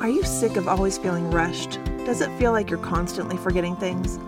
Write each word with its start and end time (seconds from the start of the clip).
Are 0.00 0.08
you 0.08 0.22
sick 0.22 0.56
of 0.56 0.66
always 0.66 0.96
feeling 0.96 1.30
rushed? 1.30 1.78
Does 2.06 2.22
it 2.22 2.38
feel 2.38 2.52
like 2.52 2.70
you're 2.70 2.78
constantly 2.78 3.36
forgetting 3.36 3.76
things? 3.76 4.18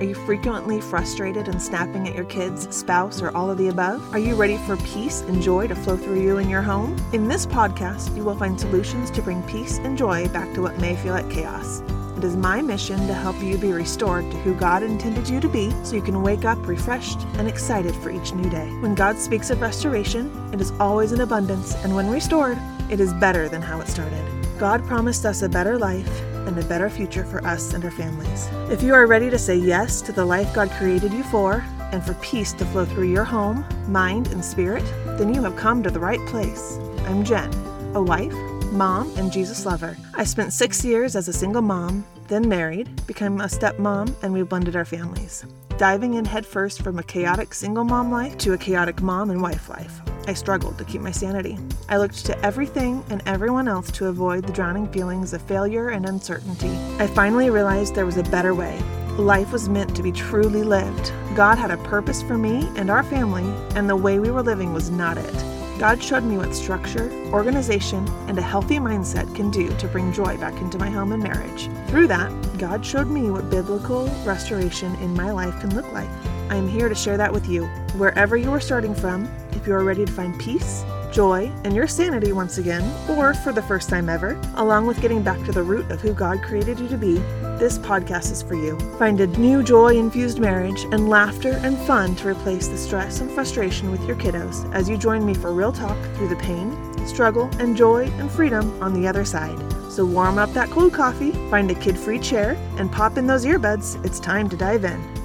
Are 0.00 0.04
you 0.04 0.16
frequently 0.16 0.80
frustrated 0.80 1.46
and 1.46 1.62
snapping 1.62 2.08
at 2.08 2.16
your 2.16 2.24
kids, 2.24 2.66
spouse, 2.74 3.22
or 3.22 3.30
all 3.36 3.48
of 3.48 3.56
the 3.56 3.68
above? 3.68 4.12
Are 4.12 4.18
you 4.18 4.34
ready 4.34 4.56
for 4.66 4.76
peace 4.78 5.20
and 5.20 5.40
joy 5.40 5.68
to 5.68 5.76
flow 5.76 5.96
through 5.96 6.20
you 6.20 6.38
and 6.38 6.50
your 6.50 6.62
home? 6.62 6.96
In 7.12 7.28
this 7.28 7.46
podcast, 7.46 8.16
you 8.16 8.24
will 8.24 8.34
find 8.34 8.58
solutions 8.58 9.08
to 9.12 9.22
bring 9.22 9.40
peace 9.44 9.78
and 9.78 9.96
joy 9.96 10.26
back 10.30 10.52
to 10.54 10.62
what 10.62 10.78
may 10.78 10.96
feel 10.96 11.14
like 11.14 11.30
chaos. 11.30 11.80
It 12.16 12.24
is 12.24 12.36
my 12.36 12.60
mission 12.60 13.06
to 13.06 13.14
help 13.14 13.40
you 13.40 13.56
be 13.56 13.70
restored 13.70 14.28
to 14.32 14.36
who 14.38 14.52
God 14.56 14.82
intended 14.82 15.28
you 15.28 15.38
to 15.38 15.48
be 15.48 15.70
so 15.84 15.94
you 15.94 16.02
can 16.02 16.22
wake 16.22 16.44
up 16.44 16.58
refreshed 16.66 17.20
and 17.34 17.46
excited 17.46 17.94
for 17.94 18.10
each 18.10 18.34
new 18.34 18.50
day. 18.50 18.68
When 18.80 18.96
God 18.96 19.16
speaks 19.16 19.50
of 19.50 19.60
restoration, 19.60 20.50
it 20.52 20.60
is 20.60 20.72
always 20.80 21.12
in 21.12 21.20
abundance, 21.20 21.76
and 21.84 21.94
when 21.94 22.10
restored, 22.10 22.58
it 22.90 22.98
is 22.98 23.14
better 23.14 23.48
than 23.48 23.62
how 23.62 23.80
it 23.80 23.86
started. 23.86 24.39
God 24.60 24.86
promised 24.86 25.24
us 25.24 25.40
a 25.40 25.48
better 25.48 25.78
life 25.78 26.20
and 26.46 26.58
a 26.58 26.64
better 26.66 26.90
future 26.90 27.24
for 27.24 27.42
us 27.46 27.72
and 27.72 27.82
our 27.82 27.90
families. 27.90 28.46
If 28.68 28.82
you 28.82 28.92
are 28.92 29.06
ready 29.06 29.30
to 29.30 29.38
say 29.38 29.56
yes 29.56 30.02
to 30.02 30.12
the 30.12 30.26
life 30.26 30.52
God 30.52 30.70
created 30.72 31.14
you 31.14 31.22
for 31.24 31.64
and 31.92 32.04
for 32.04 32.12
peace 32.20 32.52
to 32.52 32.66
flow 32.66 32.84
through 32.84 33.10
your 33.10 33.24
home, 33.24 33.64
mind, 33.88 34.26
and 34.26 34.44
spirit, 34.44 34.84
then 35.16 35.32
you 35.32 35.42
have 35.44 35.56
come 35.56 35.82
to 35.82 35.90
the 35.90 35.98
right 35.98 36.20
place. 36.28 36.76
I'm 37.06 37.24
Jen, 37.24 37.50
a 37.94 38.02
wife, 38.02 38.34
mom, 38.70 39.10
and 39.16 39.32
Jesus 39.32 39.64
lover. 39.64 39.96
I 40.12 40.24
spent 40.24 40.52
six 40.52 40.84
years 40.84 41.16
as 41.16 41.26
a 41.26 41.32
single 41.32 41.62
mom, 41.62 42.04
then 42.28 42.46
married, 42.46 43.06
became 43.06 43.40
a 43.40 43.44
stepmom, 43.44 44.14
and 44.22 44.30
we 44.30 44.42
blended 44.42 44.76
our 44.76 44.84
families. 44.84 45.46
Diving 45.78 46.14
in 46.14 46.26
headfirst 46.26 46.82
from 46.82 46.98
a 46.98 47.02
chaotic 47.02 47.54
single 47.54 47.84
mom 47.84 48.12
life 48.12 48.36
to 48.36 48.52
a 48.52 48.58
chaotic 48.58 49.00
mom 49.00 49.30
and 49.30 49.40
wife 49.40 49.70
life. 49.70 50.02
I 50.26 50.34
struggled 50.34 50.78
to 50.78 50.84
keep 50.84 51.00
my 51.00 51.10
sanity. 51.10 51.58
I 51.88 51.96
looked 51.96 52.24
to 52.26 52.38
everything 52.44 53.04
and 53.10 53.22
everyone 53.26 53.68
else 53.68 53.90
to 53.92 54.06
avoid 54.06 54.44
the 54.46 54.52
drowning 54.52 54.86
feelings 54.92 55.32
of 55.32 55.42
failure 55.42 55.88
and 55.88 56.06
uncertainty. 56.06 56.70
I 56.98 57.06
finally 57.06 57.50
realized 57.50 57.94
there 57.94 58.06
was 58.06 58.16
a 58.16 58.22
better 58.24 58.54
way. 58.54 58.78
Life 59.16 59.52
was 59.52 59.68
meant 59.68 59.94
to 59.96 60.02
be 60.02 60.12
truly 60.12 60.62
lived. 60.62 61.12
God 61.34 61.58
had 61.58 61.70
a 61.70 61.76
purpose 61.78 62.22
for 62.22 62.38
me 62.38 62.68
and 62.76 62.90
our 62.90 63.02
family, 63.02 63.44
and 63.74 63.88
the 63.88 63.96
way 63.96 64.18
we 64.18 64.30
were 64.30 64.42
living 64.42 64.72
was 64.72 64.90
not 64.90 65.18
it. 65.18 65.34
God 65.80 66.02
showed 66.02 66.24
me 66.24 66.36
what 66.36 66.54
structure, 66.54 67.10
organization, 67.32 68.06
and 68.28 68.38
a 68.38 68.42
healthy 68.42 68.76
mindset 68.76 69.34
can 69.34 69.50
do 69.50 69.74
to 69.78 69.88
bring 69.88 70.12
joy 70.12 70.36
back 70.36 70.54
into 70.60 70.76
my 70.76 70.90
home 70.90 71.12
and 71.12 71.22
marriage. 71.22 71.70
Through 71.88 72.08
that, 72.08 72.30
God 72.58 72.84
showed 72.84 73.08
me 73.08 73.30
what 73.30 73.48
biblical 73.48 74.06
restoration 74.26 74.94
in 74.96 75.14
my 75.14 75.30
life 75.30 75.58
can 75.58 75.74
look 75.74 75.90
like. 75.92 76.10
I 76.50 76.56
am 76.56 76.68
here 76.68 76.88
to 76.88 76.94
share 76.96 77.16
that 77.16 77.32
with 77.32 77.48
you. 77.48 77.66
Wherever 77.96 78.36
you 78.36 78.50
are 78.50 78.60
starting 78.60 78.92
from, 78.92 79.30
if 79.52 79.68
you 79.68 79.72
are 79.72 79.84
ready 79.84 80.04
to 80.04 80.10
find 80.10 80.38
peace, 80.38 80.84
joy, 81.12 81.50
and 81.62 81.74
your 81.76 81.86
sanity 81.86 82.32
once 82.32 82.58
again, 82.58 82.82
or 83.08 83.34
for 83.34 83.52
the 83.52 83.62
first 83.62 83.88
time 83.88 84.08
ever, 84.08 84.40
along 84.56 84.88
with 84.88 85.00
getting 85.00 85.22
back 85.22 85.40
to 85.44 85.52
the 85.52 85.62
root 85.62 85.88
of 85.92 86.00
who 86.00 86.12
God 86.12 86.42
created 86.42 86.80
you 86.80 86.88
to 86.88 86.98
be, 86.98 87.14
this 87.60 87.78
podcast 87.78 88.32
is 88.32 88.42
for 88.42 88.54
you. 88.54 88.76
Find 88.98 89.20
a 89.20 89.28
new 89.28 89.62
joy 89.62 89.96
infused 89.96 90.40
marriage 90.40 90.82
and 90.90 91.08
laughter 91.08 91.52
and 91.62 91.78
fun 91.78 92.16
to 92.16 92.28
replace 92.28 92.66
the 92.66 92.76
stress 92.76 93.20
and 93.20 93.30
frustration 93.30 93.92
with 93.92 94.04
your 94.04 94.16
kiddos 94.16 94.68
as 94.74 94.88
you 94.88 94.96
join 94.96 95.24
me 95.24 95.34
for 95.34 95.52
real 95.52 95.72
talk 95.72 95.96
through 96.16 96.28
the 96.28 96.36
pain, 96.36 96.76
struggle, 97.06 97.48
and 97.60 97.76
joy 97.76 98.06
and 98.18 98.28
freedom 98.28 98.82
on 98.82 98.92
the 98.92 99.06
other 99.06 99.24
side. 99.24 99.58
So 99.88 100.04
warm 100.04 100.38
up 100.38 100.52
that 100.54 100.70
cold 100.70 100.94
coffee, 100.94 101.30
find 101.48 101.70
a 101.70 101.74
kid 101.76 101.96
free 101.96 102.18
chair, 102.18 102.56
and 102.76 102.90
pop 102.90 103.18
in 103.18 103.28
those 103.28 103.44
earbuds. 103.44 104.04
It's 104.04 104.18
time 104.18 104.48
to 104.48 104.56
dive 104.56 104.84
in. 104.84 105.19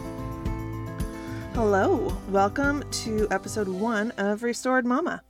Hello, 1.55 2.13
welcome 2.31 2.83
to 2.91 3.29
episode 3.31 3.69
one 3.69 4.11
of 4.17 4.43
Restored 4.43 4.85
Mama. 4.85 5.23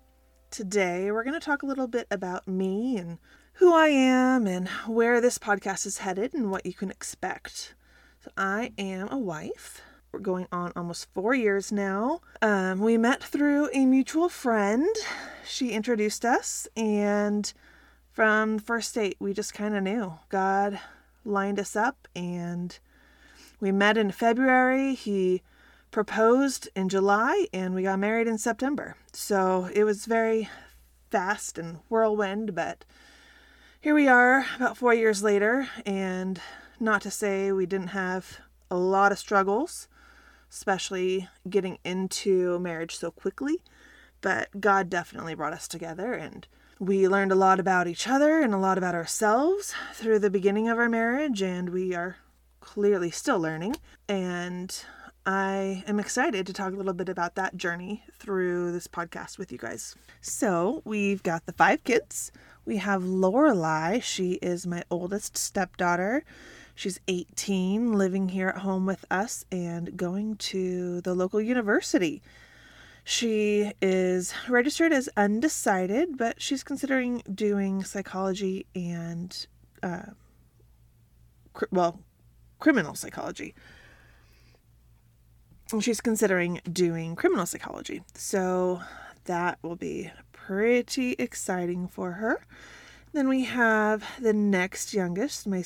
Today, 0.50 1.12
we're 1.12 1.24
going 1.24 1.40
to 1.40 1.46
talk 1.46 1.62
a 1.62 1.68
little 1.68 1.86
bit 1.86 2.08
about 2.10 2.48
me 2.48 2.98
and 2.98 3.20
who 3.54 3.72
I 3.72 3.90
am 3.90 4.48
and 4.48 4.68
where 4.88 5.22
this 5.22 5.38
podcast 5.38 5.86
is 5.86 6.00
headed 6.00 6.34
and 6.34 6.50
what 6.50 6.66
you 6.66 6.74
can 6.74 6.90
expect. 6.90 7.76
So, 8.24 8.32
I 8.36 8.72
am 8.76 9.08
a 9.12 9.20
wife. 9.20 9.84
We're 10.12 10.20
going 10.20 10.48
on 10.52 10.72
almost 10.76 11.14
four 11.14 11.36
years 11.36 11.72
now. 11.72 12.22
Um, 12.42 12.80
we 12.80 12.98
met 12.98 13.24
through 13.24 13.70
a 13.72 13.86
mutual 13.86 14.28
friend. 14.28 14.96
She 15.46 15.74
introduced 15.74 16.26
us, 16.26 16.68
and 16.76 17.54
from 18.12 18.58
the 18.58 18.64
first 18.64 18.96
date, 18.96 19.18
we 19.20 19.32
just 19.32 19.54
kind 19.54 19.76
of 19.76 19.84
knew. 19.84 20.16
God 20.30 20.80
lined 21.24 21.60
us 21.60 21.76
up, 21.76 22.08
and 22.16 22.80
we 23.60 23.72
met 23.72 23.96
in 23.96 24.10
February. 24.10 24.96
He 24.96 25.44
proposed 25.96 26.68
in 26.76 26.90
July 26.90 27.48
and 27.54 27.74
we 27.74 27.82
got 27.82 27.98
married 27.98 28.28
in 28.28 28.38
September. 28.38 28.98
So 29.14 29.70
it 29.74 29.86
was 29.86 30.06
very 30.06 30.50
fast 31.10 31.58
and 31.58 31.78
whirlwind, 31.88 32.54
but 32.54 32.84
here 33.80 33.96
we 33.96 34.06
are 34.06 34.46
about 34.58 34.76
four 34.76 34.94
years 34.94 35.24
later. 35.24 35.70
And 35.86 36.42
not 36.82 37.02
to 37.04 37.10
say 37.12 37.50
we 37.54 37.66
didn't 37.66 37.92
have 37.92 38.40
a 38.70 38.76
lot 38.76 39.14
of 39.14 39.20
struggles, 39.20 39.88
especially 40.52 41.30
getting 41.50 41.78
into 41.86 42.60
marriage 42.60 42.98
so 42.98 43.10
quickly, 43.10 43.62
but 44.20 44.50
God 44.60 44.90
definitely 44.90 45.34
brought 45.34 45.54
us 45.54 45.66
together 45.66 46.14
and 46.14 46.46
we 46.78 47.08
learned 47.08 47.32
a 47.32 47.36
lot 47.36 47.58
about 47.58 47.88
each 47.88 48.06
other 48.06 48.42
and 48.42 48.54
a 48.54 48.58
lot 48.58 48.78
about 48.78 48.96
ourselves 48.96 49.74
through 49.94 50.20
the 50.20 50.30
beginning 50.30 50.68
of 50.68 50.78
our 50.78 50.90
marriage, 50.90 51.42
and 51.42 51.70
we 51.70 51.96
are 51.96 52.18
clearly 52.60 53.12
still 53.12 53.40
learning. 53.40 53.78
And 54.10 54.78
I 55.26 55.84
am 55.88 56.00
excited 56.00 56.46
to 56.46 56.54
talk 56.54 56.72
a 56.72 56.76
little 56.76 56.94
bit 56.94 57.10
about 57.10 57.34
that 57.34 57.58
journey 57.58 58.04
through 58.14 58.72
this 58.72 58.88
podcast 58.88 59.40
with 59.40 59.52
you 59.52 59.58
guys. 59.58 59.96
So, 60.22 60.84
we've 60.86 61.24
got 61.24 61.48
the 61.48 61.54
five 61.54 61.84
kids. 61.84 62.32
We 62.64 62.78
have 62.78 63.02
Lorelai. 63.02 64.04
She 64.04 64.34
is 64.34 64.68
my 64.68 64.84
oldest 64.92 65.36
stepdaughter. 65.36 66.24
She's 66.76 67.00
18, 67.08 67.94
living 67.94 68.30
here 68.30 68.50
at 68.50 68.58
home 68.60 68.86
with 68.86 69.04
us 69.10 69.46
and 69.52 69.98
going 69.98 70.36
to 70.38 71.02
the 71.02 71.16
local 71.16 71.42
university. 71.42 72.22
She 73.04 73.72
is 73.82 74.32
registered 74.48 74.94
as 74.94 75.10
undecided, 75.18 76.18
but 76.18 76.40
she's 76.40 76.64
considering 76.64 77.24
doing 77.34 77.84
psychology 77.84 78.68
and, 78.76 79.48
uh, 79.82 80.12
cr- 81.54 81.66
well, 81.72 82.00
criminal 82.60 82.94
psychology 82.94 83.56
she's 85.80 86.02
considering 86.02 86.62
doing 86.72 87.16
criminal 87.16 87.46
psychology. 87.46 88.04
So 88.14 88.82
that 89.26 89.58
will 89.62 89.76
be 89.76 90.12
pretty 90.32 91.14
exciting 91.14 91.88
for 91.88 92.14
her. 92.14 92.46
Then 93.14 93.28
we 93.28 93.46
have 93.46 94.04
the 94.20 94.34
next 94.34 94.94
youngest, 94.94 95.48
my 95.48 95.64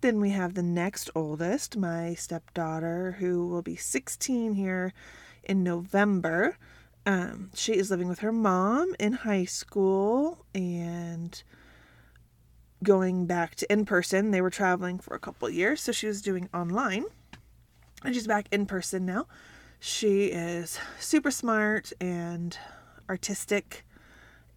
then 0.00 0.20
we 0.20 0.30
have 0.30 0.54
the 0.54 0.62
next 0.62 1.10
oldest, 1.14 1.76
my 1.76 2.14
stepdaughter, 2.14 3.16
who 3.18 3.48
will 3.48 3.62
be 3.62 3.74
16 3.74 4.54
here 4.54 4.92
in 5.42 5.64
November. 5.64 6.56
Um, 7.04 7.50
she 7.54 7.72
is 7.74 7.90
living 7.90 8.06
with 8.06 8.20
her 8.20 8.30
mom 8.30 8.94
in 9.00 9.12
high 9.12 9.46
school 9.46 10.44
and 10.54 11.42
going 12.84 13.26
back 13.26 13.56
to 13.56 13.72
in 13.72 13.86
person. 13.86 14.30
They 14.30 14.40
were 14.40 14.50
traveling 14.50 15.00
for 15.00 15.16
a 15.16 15.20
couple 15.20 15.50
years, 15.50 15.80
so 15.80 15.90
she 15.90 16.06
was 16.06 16.22
doing 16.22 16.48
online 16.54 17.06
and 18.04 18.14
she's 18.14 18.26
back 18.26 18.46
in 18.52 18.66
person 18.66 19.04
now. 19.06 19.26
She 19.80 20.26
is 20.26 20.78
super 20.98 21.30
smart 21.30 21.92
and 22.00 22.56
artistic, 23.08 23.84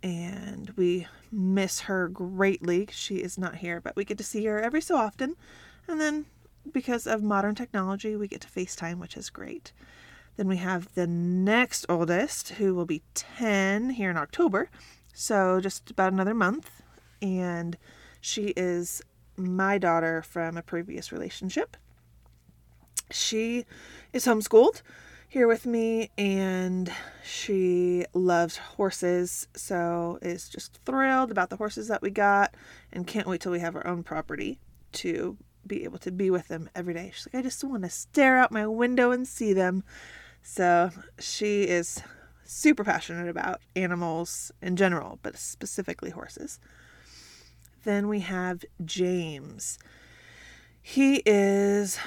and 0.01 0.71
we 0.75 1.07
miss 1.31 1.81
her 1.81 2.07
greatly. 2.07 2.89
She 2.91 3.17
is 3.17 3.37
not 3.37 3.57
here, 3.57 3.79
but 3.79 3.95
we 3.95 4.05
get 4.05 4.17
to 4.17 4.23
see 4.23 4.45
her 4.45 4.59
every 4.59 4.81
so 4.81 4.95
often. 4.97 5.35
And 5.87 6.01
then, 6.01 6.25
because 6.71 7.05
of 7.07 7.21
modern 7.23 7.55
technology, 7.55 8.15
we 8.15 8.27
get 8.27 8.41
to 8.41 8.47
FaceTime, 8.47 8.99
which 8.99 9.15
is 9.15 9.29
great. 9.29 9.71
Then 10.37 10.47
we 10.47 10.57
have 10.57 10.93
the 10.95 11.07
next 11.07 11.85
oldest, 11.89 12.49
who 12.49 12.73
will 12.73 12.85
be 12.85 13.03
10 13.13 13.91
here 13.91 14.09
in 14.09 14.17
October, 14.17 14.69
so 15.13 15.59
just 15.59 15.91
about 15.91 16.13
another 16.13 16.33
month. 16.33 16.81
And 17.21 17.77
she 18.21 18.53
is 18.57 19.01
my 19.37 19.77
daughter 19.77 20.21
from 20.21 20.57
a 20.57 20.61
previous 20.61 21.11
relationship 21.11 21.77
she 23.11 23.65
is 24.13 24.25
homeschooled 24.25 24.81
here 25.27 25.47
with 25.47 25.65
me 25.65 26.11
and 26.17 26.91
she 27.23 28.05
loves 28.13 28.57
horses 28.57 29.47
so 29.55 30.19
is 30.21 30.49
just 30.49 30.77
thrilled 30.85 31.31
about 31.31 31.49
the 31.49 31.55
horses 31.55 31.87
that 31.87 32.01
we 32.01 32.09
got 32.09 32.53
and 32.91 33.07
can't 33.07 33.27
wait 33.27 33.39
till 33.39 33.51
we 33.51 33.59
have 33.59 33.75
our 33.75 33.87
own 33.87 34.03
property 34.03 34.59
to 34.91 35.37
be 35.65 35.83
able 35.83 35.99
to 35.99 36.11
be 36.11 36.29
with 36.29 36.47
them 36.47 36.69
every 36.75 36.93
day. 36.93 37.11
She's 37.13 37.27
like 37.27 37.39
i 37.39 37.41
just 37.41 37.63
want 37.63 37.83
to 37.83 37.89
stare 37.89 38.37
out 38.37 38.51
my 38.51 38.67
window 38.67 39.11
and 39.11 39.27
see 39.27 39.53
them. 39.53 39.83
So 40.43 40.91
she 41.19 41.63
is 41.63 42.01
super 42.43 42.83
passionate 42.83 43.29
about 43.29 43.61
animals 43.75 44.51
in 44.61 44.75
general 44.75 45.19
but 45.23 45.37
specifically 45.37 46.09
horses. 46.09 46.59
Then 47.83 48.07
we 48.09 48.19
have 48.19 48.65
james. 48.83 49.79
He 50.81 51.21
is 51.25 51.97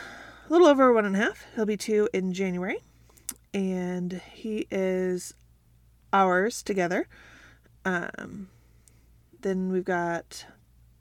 a 0.49 0.52
little 0.52 0.67
over 0.67 0.93
one 0.93 1.05
and 1.05 1.17
a 1.17 1.19
half. 1.19 1.46
He'll 1.55 1.67
be 1.67 1.76
two 1.76 2.08
in 2.12 2.32
January. 2.32 2.79
And 3.52 4.20
he 4.32 4.67
is 4.70 5.35
ours 6.12 6.62
together. 6.62 7.08
Um, 7.85 8.49
then 9.41 9.70
we've 9.70 9.85
got 9.85 10.46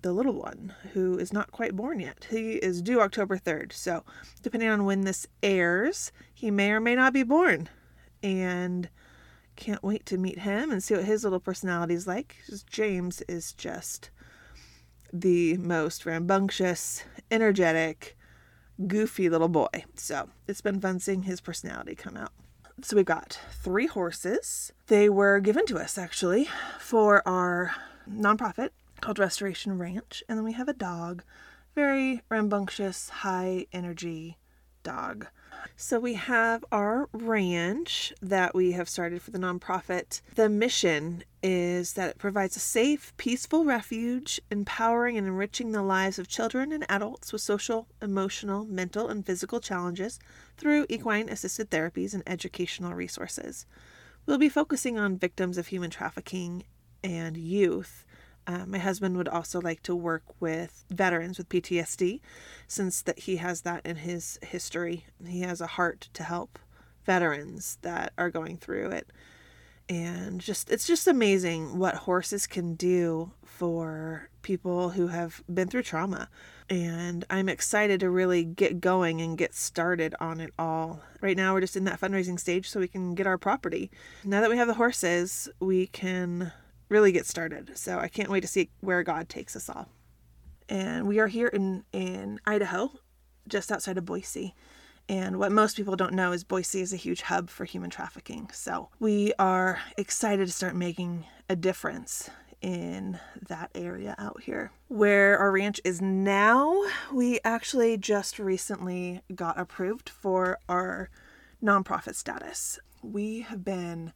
the 0.01 0.13
little 0.13 0.33
one 0.33 0.73
who 0.93 1.17
is 1.17 1.33
not 1.33 1.51
quite 1.51 1.75
born 1.75 1.99
yet. 1.99 2.27
He 2.29 2.53
is 2.53 2.81
due 2.81 3.01
October 3.01 3.37
3rd. 3.37 3.71
So, 3.71 4.03
depending 4.41 4.69
on 4.69 4.85
when 4.85 5.01
this 5.01 5.25
airs, 5.41 6.11
he 6.33 6.51
may 6.51 6.71
or 6.71 6.79
may 6.79 6.95
not 6.95 7.13
be 7.13 7.23
born. 7.23 7.69
And 8.21 8.89
can't 9.55 9.83
wait 9.83 10.05
to 10.07 10.17
meet 10.17 10.39
him 10.39 10.71
and 10.71 10.83
see 10.83 10.95
what 10.95 11.05
his 11.05 11.23
little 11.23 11.39
personality 11.39 11.93
is 11.93 12.07
like. 12.07 12.37
James 12.69 13.21
is 13.27 13.53
just 13.53 14.09
the 15.11 15.57
most 15.57 16.05
rambunctious, 16.05 17.03
energetic, 17.29 18.17
goofy 18.87 19.29
little 19.29 19.49
boy. 19.49 19.85
So 19.95 20.29
it's 20.47 20.61
been 20.61 20.79
fun 20.79 20.99
seeing 20.99 21.23
his 21.23 21.41
personality 21.41 21.95
come 21.95 22.17
out. 22.17 22.31
So 22.81 22.95
we've 22.95 23.05
got 23.05 23.39
three 23.51 23.87
horses. 23.87 24.71
They 24.87 25.09
were 25.09 25.39
given 25.39 25.65
to 25.67 25.77
us 25.77 25.97
actually 25.97 26.49
for 26.79 27.27
our 27.27 27.71
nonprofit 28.09 28.69
called 28.99 29.19
Restoration 29.19 29.77
Ranch. 29.77 30.23
And 30.27 30.37
then 30.37 30.45
we 30.45 30.53
have 30.53 30.67
a 30.67 30.73
dog, 30.73 31.23
very 31.75 32.23
rambunctious, 32.29 33.09
high 33.09 33.67
energy 33.71 34.37
dog. 34.81 35.27
So 35.75 35.99
we 35.99 36.13
have 36.13 36.63
our 36.71 37.09
ranch 37.13 38.13
that 38.21 38.55
we 38.55 38.73
have 38.73 38.89
started 38.89 39.21
for 39.21 39.31
the 39.31 39.39
nonprofit. 39.39 40.21
The 40.35 40.49
mission 40.49 41.23
is 41.41 41.93
that 41.93 42.11
it 42.11 42.17
provides 42.17 42.55
a 42.55 42.59
safe, 42.59 43.13
peaceful 43.17 43.65
refuge, 43.65 44.39
empowering 44.49 45.17
and 45.17 45.27
enriching 45.27 45.71
the 45.71 45.81
lives 45.81 46.19
of 46.19 46.27
children 46.27 46.71
and 46.71 46.85
adults 46.89 47.33
with 47.33 47.41
social, 47.41 47.87
emotional, 48.01 48.65
mental, 48.65 49.09
and 49.09 49.25
physical 49.25 49.59
challenges 49.59 50.19
through 50.57 50.85
equine 50.89 51.29
assisted 51.29 51.69
therapies 51.69 52.13
and 52.13 52.23
educational 52.27 52.93
resources. 52.93 53.65
We'll 54.25 54.37
be 54.37 54.49
focusing 54.49 54.97
on 54.97 55.17
victims 55.17 55.57
of 55.57 55.67
human 55.67 55.89
trafficking 55.89 56.63
and 57.03 57.35
youth 57.35 58.05
uh, 58.47 58.65
my 58.65 58.77
husband 58.77 59.17
would 59.17 59.27
also 59.27 59.61
like 59.61 59.83
to 59.83 59.95
work 59.95 60.23
with 60.39 60.85
veterans 60.89 61.37
with 61.37 61.49
PTSD, 61.49 62.19
since 62.67 63.01
that 63.01 63.19
he 63.19 63.37
has 63.37 63.61
that 63.61 63.85
in 63.85 63.97
his 63.97 64.39
history. 64.41 65.05
He 65.25 65.41
has 65.41 65.61
a 65.61 65.67
heart 65.67 66.09
to 66.13 66.23
help 66.23 66.59
veterans 67.05 67.77
that 67.81 68.13
are 68.17 68.29
going 68.29 68.57
through 68.57 68.91
it, 68.91 69.07
and 69.89 70.41
just 70.41 70.69
it's 70.71 70.87
just 70.87 71.07
amazing 71.07 71.77
what 71.77 71.95
horses 71.95 72.47
can 72.47 72.75
do 72.75 73.31
for 73.45 74.29
people 74.41 74.89
who 74.89 75.07
have 75.07 75.43
been 75.51 75.67
through 75.67 75.83
trauma. 75.83 76.29
And 76.69 77.25
I'm 77.29 77.49
excited 77.49 77.99
to 77.99 78.09
really 78.09 78.43
get 78.43 78.81
going 78.81 79.21
and 79.21 79.37
get 79.37 79.53
started 79.53 80.15
on 80.19 80.39
it 80.39 80.53
all. 80.57 81.01
Right 81.21 81.37
now, 81.37 81.53
we're 81.53 81.61
just 81.61 81.75
in 81.75 81.83
that 81.85 81.99
fundraising 81.99 82.39
stage 82.39 82.69
so 82.69 82.79
we 82.79 82.87
can 82.87 83.15
get 83.15 83.27
our 83.27 83.37
property. 83.37 83.91
Now 84.23 84.41
that 84.41 84.49
we 84.49 84.57
have 84.57 84.67
the 84.67 84.73
horses, 84.73 85.49
we 85.59 85.87
can 85.87 86.51
really 86.93 87.11
get 87.11 87.25
started. 87.25 87.75
So 87.75 87.97
I 87.97 88.07
can't 88.07 88.29
wait 88.29 88.41
to 88.41 88.47
see 88.47 88.69
where 88.79 89.01
God 89.01 89.27
takes 89.27 89.55
us 89.55 89.67
all. 89.67 89.89
And 90.69 91.07
we 91.07 91.17
are 91.17 91.27
here 91.27 91.47
in, 91.47 91.83
in 91.91 92.39
Idaho, 92.45 92.91
just 93.47 93.71
outside 93.71 93.97
of 93.97 94.05
Boise. 94.05 94.53
And 95.09 95.39
what 95.39 95.51
most 95.51 95.75
people 95.75 95.95
don't 95.95 96.13
know 96.13 96.31
is 96.31 96.43
Boise 96.43 96.81
is 96.81 96.93
a 96.93 96.97
huge 96.97 97.23
hub 97.23 97.49
for 97.49 97.65
human 97.65 97.89
trafficking. 97.89 98.47
So 98.53 98.89
we 98.99 99.33
are 99.39 99.79
excited 99.97 100.45
to 100.45 100.53
start 100.53 100.75
making 100.75 101.25
a 101.49 101.55
difference 101.55 102.29
in 102.61 103.19
that 103.49 103.71
area 103.73 104.15
out 104.19 104.43
here. 104.43 104.71
Where 104.87 105.37
our 105.39 105.51
ranch 105.51 105.81
is 105.83 105.99
now, 105.99 106.79
we 107.11 107.39
actually 107.43 107.97
just 107.97 108.37
recently 108.37 109.21
got 109.33 109.59
approved 109.59 110.09
for 110.09 110.59
our 110.69 111.09
nonprofit 111.61 112.13
status. 112.13 112.79
We 113.01 113.41
have 113.41 113.65
been 113.65 114.13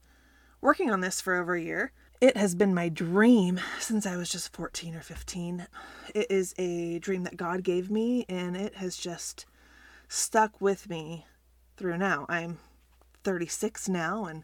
working 0.61 0.91
on 0.91 1.01
this 1.01 1.19
for 1.19 1.35
over 1.35 1.55
a 1.55 1.61
year. 1.61 1.91
It 2.19 2.35
has 2.35 2.55
been 2.55 2.73
my 2.73 2.89
dream 2.89 3.59
since 3.79 4.07
I 4.07 4.17
was 4.17 4.31
just 4.31 4.51
14 4.53 4.95
or 4.95 5.01
15. 5.01 5.67
It 6.15 6.31
is 6.31 6.55
a 6.57 6.97
dream 6.97 7.23
that 7.25 7.37
God 7.37 7.61
gave 7.61 7.91
me, 7.91 8.25
and 8.27 8.57
it 8.57 8.75
has 8.75 8.97
just 8.97 9.45
stuck 10.07 10.59
with 10.59 10.89
me 10.89 11.27
through 11.75 11.99
now. 11.99 12.25
I'm 12.27 12.57
36 13.23 13.87
now, 13.87 14.25
and 14.25 14.43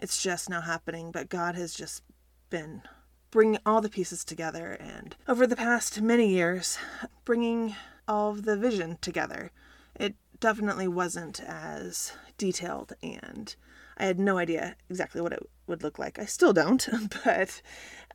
it's 0.00 0.20
just 0.20 0.50
now 0.50 0.62
happening, 0.62 1.12
but 1.12 1.28
God 1.28 1.54
has 1.54 1.74
just 1.74 2.02
been 2.50 2.82
bringing 3.30 3.60
all 3.64 3.80
the 3.80 3.88
pieces 3.88 4.24
together, 4.24 4.72
and 4.72 5.14
over 5.28 5.46
the 5.46 5.54
past 5.54 6.02
many 6.02 6.28
years, 6.28 6.76
bringing 7.24 7.76
all 8.08 8.32
of 8.32 8.42
the 8.42 8.56
vision 8.56 8.98
together. 9.00 9.52
It 9.94 10.16
definitely 10.40 10.88
wasn't 10.88 11.40
as 11.40 12.14
detailed 12.36 12.94
and 13.00 13.54
I 13.96 14.04
had 14.04 14.18
no 14.18 14.38
idea 14.38 14.76
exactly 14.90 15.20
what 15.20 15.32
it 15.32 15.42
would 15.66 15.82
look 15.82 15.98
like. 15.98 16.18
I 16.18 16.26
still 16.26 16.52
don't, 16.52 16.86
but 17.24 17.60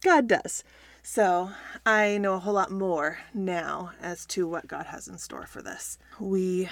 God 0.03 0.27
does. 0.27 0.63
So 1.03 1.51
I 1.85 2.17
know 2.17 2.35
a 2.35 2.39
whole 2.39 2.53
lot 2.53 2.71
more 2.71 3.19
now 3.33 3.91
as 4.01 4.25
to 4.27 4.47
what 4.47 4.67
God 4.67 4.87
has 4.87 5.07
in 5.07 5.17
store 5.17 5.47
for 5.47 5.61
this. 5.61 5.97
We 6.19 6.69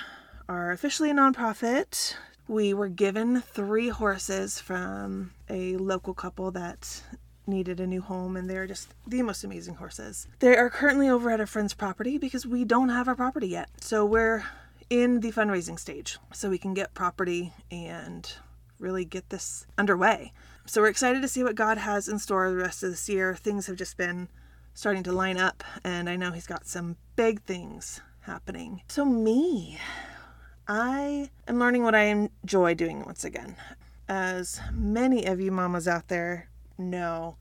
are 0.47 0.71
officially 0.71 1.09
a 1.09 1.13
nonprofit. 1.13 2.15
We 2.47 2.73
were 2.73 2.89
given 2.89 3.41
three 3.41 3.89
horses 3.89 4.59
from 4.59 5.31
a 5.49 5.77
local 5.77 6.13
couple 6.13 6.51
that 6.51 7.03
needed 7.47 7.79
a 7.79 7.87
new 7.87 8.01
home, 8.01 8.37
and 8.37 8.49
they're 8.49 8.67
just 8.67 8.93
the 9.07 9.21
most 9.23 9.43
amazing 9.43 9.75
horses. 9.75 10.27
They 10.39 10.55
are 10.55 10.69
currently 10.69 11.09
over 11.09 11.31
at 11.31 11.39
a 11.39 11.47
friend's 11.47 11.73
property 11.73 12.17
because 12.17 12.45
we 12.45 12.63
don't 12.65 12.89
have 12.89 13.07
our 13.07 13.15
property 13.15 13.47
yet. 13.47 13.69
So 13.81 14.05
we're 14.05 14.45
in 14.89 15.19
the 15.19 15.31
fundraising 15.31 15.79
stage 15.79 16.17
so 16.33 16.49
we 16.49 16.57
can 16.57 16.73
get 16.73 16.93
property 16.93 17.53
and 17.71 18.31
really 18.79 19.05
get 19.05 19.29
this 19.29 19.67
underway. 19.77 20.33
So 20.65 20.81
we're 20.81 20.87
excited 20.89 21.21
to 21.21 21.27
see 21.27 21.43
what 21.43 21.55
God 21.55 21.77
has 21.77 22.07
in 22.07 22.19
store 22.19 22.49
the 22.49 22.55
rest 22.55 22.83
of 22.83 22.91
this 22.91 23.09
year. 23.09 23.35
Things 23.35 23.67
have 23.67 23.75
just 23.75 23.97
been 23.97 24.29
starting 24.73 25.03
to 25.03 25.11
line 25.11 25.37
up, 25.37 25.63
and 25.83 26.09
I 26.09 26.15
know 26.15 26.31
He's 26.31 26.47
got 26.47 26.65
some 26.65 26.95
big 27.15 27.41
things 27.43 28.01
happening. 28.21 28.81
So, 28.87 29.03
me, 29.03 29.77
I 30.67 31.29
am 31.47 31.59
learning 31.59 31.83
what 31.83 31.95
I 31.95 32.03
enjoy 32.03 32.75
doing 32.75 33.03
once 33.03 33.23
again. 33.23 33.55
As 34.07 34.61
many 34.71 35.25
of 35.25 35.41
you 35.41 35.51
mamas 35.51 35.87
out 35.87 36.07
there 36.07 36.49
know, 36.77 37.35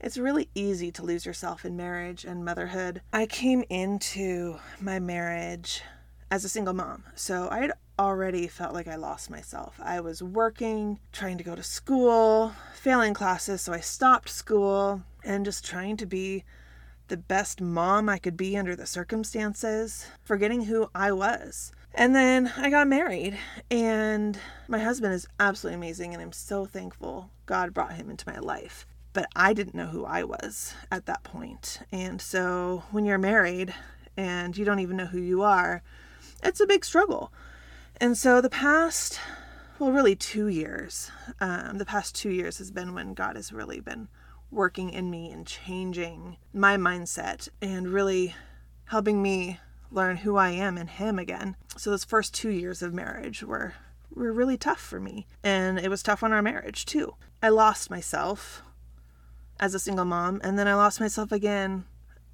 it's 0.00 0.18
really 0.18 0.48
easy 0.54 0.90
to 0.92 1.02
lose 1.02 1.24
yourself 1.24 1.64
in 1.64 1.76
marriage 1.76 2.24
and 2.24 2.44
motherhood. 2.44 3.00
I 3.12 3.26
came 3.26 3.64
into 3.70 4.58
my 4.80 4.98
marriage 4.98 5.82
as 6.30 6.44
a 6.44 6.48
single 6.48 6.74
mom, 6.74 7.04
so 7.14 7.48
I 7.50 7.60
had 7.60 7.72
already 7.98 8.48
felt 8.48 8.74
like 8.74 8.88
I 8.88 8.96
lost 8.96 9.30
myself. 9.30 9.78
I 9.82 10.00
was 10.00 10.22
working, 10.22 10.98
trying 11.12 11.38
to 11.38 11.44
go 11.44 11.54
to 11.54 11.62
school, 11.62 12.52
failing 12.74 13.14
classes, 13.14 13.62
so 13.62 13.72
I 13.72 13.80
stopped 13.80 14.28
school 14.28 15.02
and 15.24 15.44
just 15.44 15.64
trying 15.64 15.96
to 15.98 16.06
be 16.06 16.44
the 17.08 17.16
best 17.16 17.60
mom 17.60 18.08
I 18.08 18.18
could 18.18 18.36
be 18.36 18.56
under 18.56 18.74
the 18.74 18.86
circumstances, 18.86 20.06
forgetting 20.22 20.64
who 20.64 20.90
I 20.94 21.12
was. 21.12 21.72
And 21.94 22.16
then 22.16 22.50
I 22.56 22.70
got 22.70 22.88
married, 22.88 23.38
and 23.70 24.38
my 24.66 24.78
husband 24.78 25.12
is 25.12 25.28
absolutely 25.38 25.76
amazing, 25.76 26.14
and 26.14 26.22
I'm 26.22 26.32
so 26.32 26.64
thankful 26.64 27.28
God 27.44 27.74
brought 27.74 27.92
him 27.92 28.08
into 28.08 28.30
my 28.30 28.38
life. 28.38 28.86
But 29.12 29.26
I 29.36 29.52
didn't 29.52 29.74
know 29.74 29.88
who 29.88 30.06
I 30.06 30.24
was 30.24 30.74
at 30.90 31.04
that 31.04 31.22
point. 31.22 31.80
And 31.92 32.20
so 32.22 32.84
when 32.90 33.04
you're 33.04 33.18
married 33.18 33.74
and 34.16 34.56
you 34.56 34.64
don't 34.64 34.78
even 34.78 34.96
know 34.96 35.04
who 35.04 35.20
you 35.20 35.42
are, 35.42 35.82
it's 36.42 36.60
a 36.60 36.66
big 36.66 36.82
struggle. 36.82 37.30
And 38.02 38.18
so 38.18 38.40
the 38.40 38.50
past, 38.50 39.20
well, 39.78 39.92
really 39.92 40.16
two 40.16 40.48
years, 40.48 41.12
um, 41.40 41.78
the 41.78 41.84
past 41.84 42.16
two 42.16 42.30
years 42.30 42.58
has 42.58 42.72
been 42.72 42.94
when 42.94 43.14
God 43.14 43.36
has 43.36 43.52
really 43.52 43.78
been 43.78 44.08
working 44.50 44.90
in 44.90 45.08
me 45.08 45.30
and 45.30 45.46
changing 45.46 46.36
my 46.52 46.76
mindset 46.76 47.48
and 47.62 47.86
really 47.86 48.34
helping 48.86 49.22
me 49.22 49.60
learn 49.92 50.16
who 50.16 50.34
I 50.34 50.50
am 50.50 50.78
in 50.78 50.88
Him 50.88 51.16
again. 51.16 51.54
So 51.76 51.90
those 51.90 52.02
first 52.02 52.34
two 52.34 52.50
years 52.50 52.82
of 52.82 52.92
marriage 52.92 53.44
were 53.44 53.74
were 54.12 54.32
really 54.32 54.56
tough 54.56 54.80
for 54.80 54.98
me, 54.98 55.28
and 55.44 55.78
it 55.78 55.88
was 55.88 56.02
tough 56.02 56.24
on 56.24 56.32
our 56.32 56.42
marriage 56.42 56.84
too. 56.84 57.14
I 57.40 57.50
lost 57.50 57.88
myself 57.88 58.62
as 59.60 59.76
a 59.76 59.78
single 59.78 60.06
mom, 60.06 60.40
and 60.42 60.58
then 60.58 60.66
I 60.66 60.74
lost 60.74 60.98
myself 60.98 61.30
again 61.30 61.84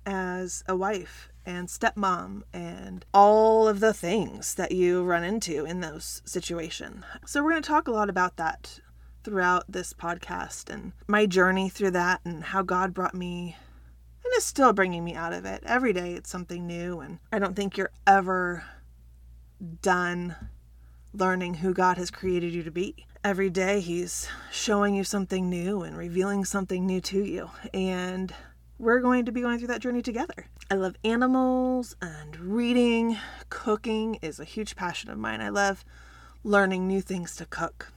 as 0.08 0.64
a 0.66 0.74
wife 0.74 1.28
and 1.44 1.68
stepmom 1.68 2.42
and 2.52 3.04
all 3.12 3.68
of 3.68 3.80
the 3.80 3.92
things 3.92 4.54
that 4.54 4.72
you 4.72 5.04
run 5.04 5.22
into 5.22 5.66
in 5.66 5.80
those 5.80 6.22
situations. 6.24 7.04
So 7.26 7.44
we're 7.44 7.50
going 7.50 7.62
to 7.62 7.68
talk 7.68 7.88
a 7.88 7.92
lot 7.92 8.08
about 8.08 8.36
that 8.36 8.80
throughout 9.22 9.64
this 9.68 9.92
podcast 9.92 10.70
and 10.70 10.92
my 11.06 11.26
journey 11.26 11.68
through 11.68 11.90
that 11.90 12.22
and 12.24 12.42
how 12.42 12.62
God 12.62 12.94
brought 12.94 13.14
me 13.14 13.56
and 14.24 14.32
is 14.36 14.46
still 14.46 14.72
bringing 14.72 15.04
me 15.04 15.14
out 15.14 15.34
of 15.34 15.44
it. 15.44 15.62
Every 15.66 15.92
day 15.92 16.14
it's 16.14 16.30
something 16.30 16.66
new 16.66 17.00
and 17.00 17.18
I 17.30 17.38
don't 17.38 17.54
think 17.54 17.76
you're 17.76 17.92
ever 18.06 18.64
done 19.82 20.36
learning 21.12 21.54
who 21.54 21.74
God 21.74 21.98
has 21.98 22.10
created 22.10 22.54
you 22.54 22.62
to 22.62 22.70
be. 22.70 23.06
Every 23.22 23.50
day 23.50 23.80
he's 23.80 24.26
showing 24.50 24.94
you 24.94 25.04
something 25.04 25.50
new 25.50 25.82
and 25.82 25.98
revealing 25.98 26.46
something 26.46 26.86
new 26.86 27.02
to 27.02 27.22
you. 27.22 27.50
And 27.74 28.32
we're 28.78 29.00
going 29.00 29.24
to 29.24 29.32
be 29.32 29.40
going 29.40 29.58
through 29.58 29.68
that 29.68 29.80
journey 29.80 30.02
together. 30.02 30.46
I 30.70 30.74
love 30.74 30.94
animals 31.02 31.96
and 32.00 32.36
reading. 32.38 33.18
Cooking 33.48 34.16
is 34.22 34.38
a 34.38 34.44
huge 34.44 34.76
passion 34.76 35.10
of 35.10 35.18
mine. 35.18 35.40
I 35.40 35.48
love 35.48 35.84
learning 36.44 36.86
new 36.86 37.00
things 37.00 37.34
to 37.36 37.46
cook, 37.46 37.92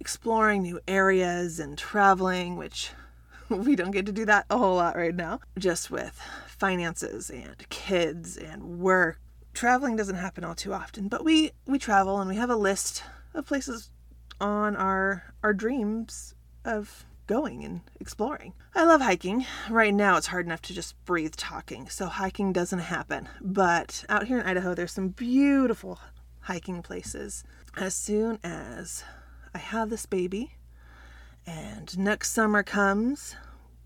exploring 0.00 0.62
new 0.62 0.80
areas 0.88 1.60
and 1.60 1.76
traveling, 1.76 2.56
which 2.56 2.92
we 3.50 3.76
don't 3.76 3.90
get 3.90 4.06
to 4.06 4.12
do 4.12 4.24
that 4.24 4.46
a 4.48 4.56
whole 4.56 4.76
lot 4.76 4.96
right 4.96 5.14
now, 5.14 5.40
just 5.58 5.90
with 5.90 6.18
finances 6.46 7.28
and 7.28 7.68
kids 7.68 8.38
and 8.38 8.80
work. 8.80 9.20
Traveling 9.52 9.94
doesn't 9.94 10.16
happen 10.16 10.42
all 10.42 10.54
too 10.54 10.72
often, 10.72 11.08
but 11.08 11.24
we 11.24 11.52
we 11.66 11.78
travel 11.78 12.18
and 12.18 12.28
we 12.28 12.36
have 12.36 12.50
a 12.50 12.56
list 12.56 13.04
of 13.34 13.46
places 13.46 13.90
on 14.40 14.74
our 14.74 15.34
our 15.44 15.52
dreams 15.52 16.34
of 16.64 17.04
going 17.26 17.64
and 17.64 17.80
exploring. 18.00 18.52
I 18.74 18.84
love 18.84 19.00
hiking. 19.00 19.46
Right 19.70 19.94
now 19.94 20.16
it's 20.16 20.26
hard 20.26 20.46
enough 20.46 20.62
to 20.62 20.74
just 20.74 21.02
breathe 21.04 21.34
talking, 21.36 21.88
so 21.88 22.06
hiking 22.06 22.52
doesn't 22.52 22.80
happen. 22.80 23.28
But 23.40 24.04
out 24.08 24.26
here 24.26 24.38
in 24.38 24.46
Idaho 24.46 24.74
there's 24.74 24.92
some 24.92 25.08
beautiful 25.08 25.98
hiking 26.40 26.82
places. 26.82 27.44
As 27.76 27.94
soon 27.94 28.38
as 28.44 29.02
I 29.54 29.58
have 29.58 29.90
this 29.90 30.06
baby 30.06 30.56
and 31.46 31.96
next 31.98 32.32
summer 32.32 32.62
comes, 32.62 33.36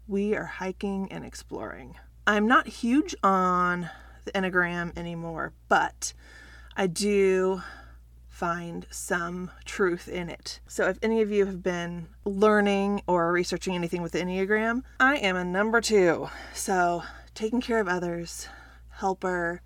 we 0.06 0.34
are 0.34 0.44
hiking 0.44 1.10
and 1.10 1.24
exploring. 1.24 1.96
I'm 2.26 2.46
not 2.46 2.66
huge 2.66 3.14
on 3.22 3.90
the 4.24 4.32
Enneagram 4.32 4.96
anymore, 4.96 5.52
but 5.68 6.12
I 6.76 6.86
do 6.86 7.62
find 8.38 8.86
some 8.88 9.50
truth 9.64 10.06
in 10.06 10.28
it. 10.28 10.60
So, 10.68 10.88
if 10.88 10.96
any 11.02 11.20
of 11.22 11.32
you 11.32 11.44
have 11.46 11.60
been 11.60 12.06
learning 12.24 13.02
or 13.08 13.32
researching 13.32 13.74
anything 13.74 14.00
with 14.00 14.12
the 14.12 14.20
Enneagram, 14.20 14.84
I 15.00 15.16
am 15.16 15.34
a 15.34 15.44
number 15.44 15.80
two. 15.80 16.28
So, 16.54 17.02
taking 17.34 17.60
care 17.60 17.80
of 17.80 17.88
others, 17.88 18.46
helper, 18.90 19.60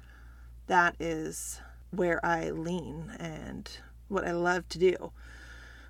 that 0.68 0.96
is 0.98 1.60
where 1.90 2.24
I 2.24 2.48
lean 2.48 3.12
and 3.18 3.70
what 4.08 4.26
I 4.26 4.32
love 4.32 4.66
to 4.70 4.78
do, 4.78 5.12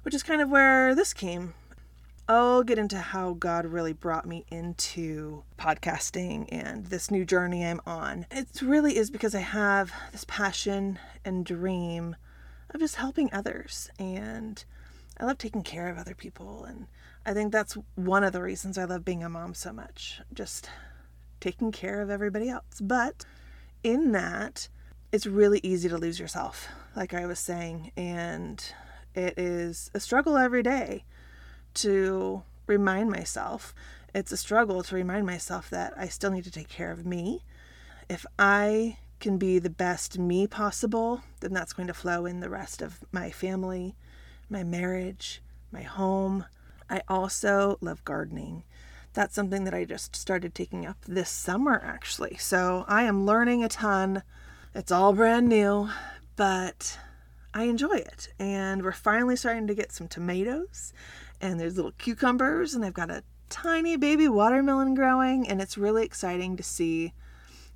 which 0.02 0.12
is 0.12 0.24
kind 0.24 0.42
of 0.42 0.50
where 0.50 0.92
this 0.92 1.14
came. 1.14 1.54
I'll 2.28 2.64
get 2.64 2.78
into 2.78 2.98
how 2.98 3.34
God 3.34 3.64
really 3.64 3.92
brought 3.92 4.26
me 4.26 4.44
into 4.50 5.44
podcasting 5.56 6.48
and 6.50 6.86
this 6.86 7.12
new 7.12 7.24
journey 7.24 7.64
I'm 7.64 7.80
on. 7.86 8.26
It 8.32 8.60
really 8.60 8.96
is 8.96 9.08
because 9.08 9.36
I 9.36 9.40
have 9.40 9.92
this 10.10 10.24
passion 10.26 10.98
and 11.24 11.46
dream 11.46 12.16
of 12.74 12.80
just 12.80 12.96
helping 12.96 13.32
others. 13.32 13.90
And 13.98 14.64
I 15.18 15.24
love 15.24 15.38
taking 15.38 15.62
care 15.62 15.88
of 15.88 15.98
other 15.98 16.14
people. 16.14 16.64
And 16.64 16.86
I 17.24 17.32
think 17.32 17.52
that's 17.52 17.76
one 17.94 18.24
of 18.24 18.32
the 18.32 18.42
reasons 18.42 18.78
I 18.78 18.84
love 18.84 19.04
being 19.04 19.22
a 19.22 19.28
mom 19.28 19.54
so 19.54 19.72
much. 19.72 20.20
Just 20.32 20.68
taking 21.40 21.72
care 21.72 22.00
of 22.00 22.10
everybody 22.10 22.48
else. 22.48 22.80
But 22.80 23.24
in 23.82 24.12
that, 24.12 24.68
it's 25.10 25.26
really 25.26 25.60
easy 25.62 25.88
to 25.88 25.98
lose 25.98 26.18
yourself, 26.18 26.68
like 26.96 27.12
I 27.14 27.26
was 27.26 27.38
saying. 27.38 27.92
And 27.96 28.64
it 29.14 29.38
is 29.38 29.90
a 29.94 30.00
struggle 30.00 30.36
every 30.36 30.62
day 30.62 31.04
to 31.74 32.42
remind 32.66 33.10
myself. 33.10 33.74
It's 34.14 34.32
a 34.32 34.36
struggle 34.36 34.82
to 34.82 34.94
remind 34.94 35.26
myself 35.26 35.70
that 35.70 35.94
I 35.96 36.08
still 36.08 36.30
need 36.30 36.44
to 36.44 36.50
take 36.50 36.68
care 36.68 36.90
of 36.90 37.06
me. 37.06 37.42
If 38.08 38.26
I 38.38 38.98
can 39.22 39.38
be 39.38 39.58
the 39.58 39.70
best 39.70 40.18
me 40.18 40.46
possible, 40.46 41.22
then 41.40 41.54
that's 41.54 41.72
going 41.72 41.86
to 41.86 41.94
flow 41.94 42.26
in 42.26 42.40
the 42.40 42.50
rest 42.50 42.82
of 42.82 42.98
my 43.12 43.30
family, 43.30 43.94
my 44.50 44.64
marriage, 44.64 45.40
my 45.70 45.82
home. 45.82 46.44
I 46.90 47.02
also 47.08 47.78
love 47.80 48.04
gardening. 48.04 48.64
That's 49.14 49.34
something 49.34 49.64
that 49.64 49.74
I 49.74 49.84
just 49.84 50.16
started 50.16 50.54
taking 50.54 50.84
up 50.84 50.96
this 51.06 51.30
summer, 51.30 51.80
actually. 51.84 52.36
So 52.38 52.84
I 52.88 53.04
am 53.04 53.24
learning 53.24 53.62
a 53.62 53.68
ton. 53.68 54.24
It's 54.74 54.90
all 54.90 55.12
brand 55.12 55.48
new, 55.48 55.88
but 56.34 56.98
I 57.54 57.64
enjoy 57.64 57.94
it. 57.94 58.28
And 58.40 58.82
we're 58.82 58.92
finally 58.92 59.36
starting 59.36 59.68
to 59.68 59.74
get 59.74 59.92
some 59.92 60.08
tomatoes, 60.08 60.92
and 61.40 61.60
there's 61.60 61.76
little 61.76 61.92
cucumbers, 61.92 62.74
and 62.74 62.84
I've 62.84 62.94
got 62.94 63.10
a 63.10 63.22
tiny 63.50 63.96
baby 63.96 64.28
watermelon 64.28 64.94
growing, 64.94 65.46
and 65.48 65.62
it's 65.62 65.78
really 65.78 66.04
exciting 66.04 66.56
to 66.56 66.62
see 66.64 67.12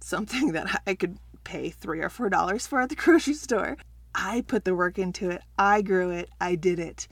something 0.01 0.53
that 0.53 0.83
I 0.87 0.95
could 0.95 1.19
pay 1.47 1.71
three 1.71 2.01
or 2.01 2.09
four 2.09 2.29
dollars 2.29 2.67
for 2.67 2.81
at 2.81 2.89
the 2.89 2.95
grocery 3.05 3.35
store. 3.35 3.77
I 4.15 4.43
put 4.47 4.65
the 4.65 4.75
work 4.75 4.99
into 4.99 5.31
it. 5.31 5.43
I 5.59 5.81
grew 5.81 6.11
it. 6.11 6.29
I 6.41 6.57
did 6.57 6.79
it. 6.79 7.07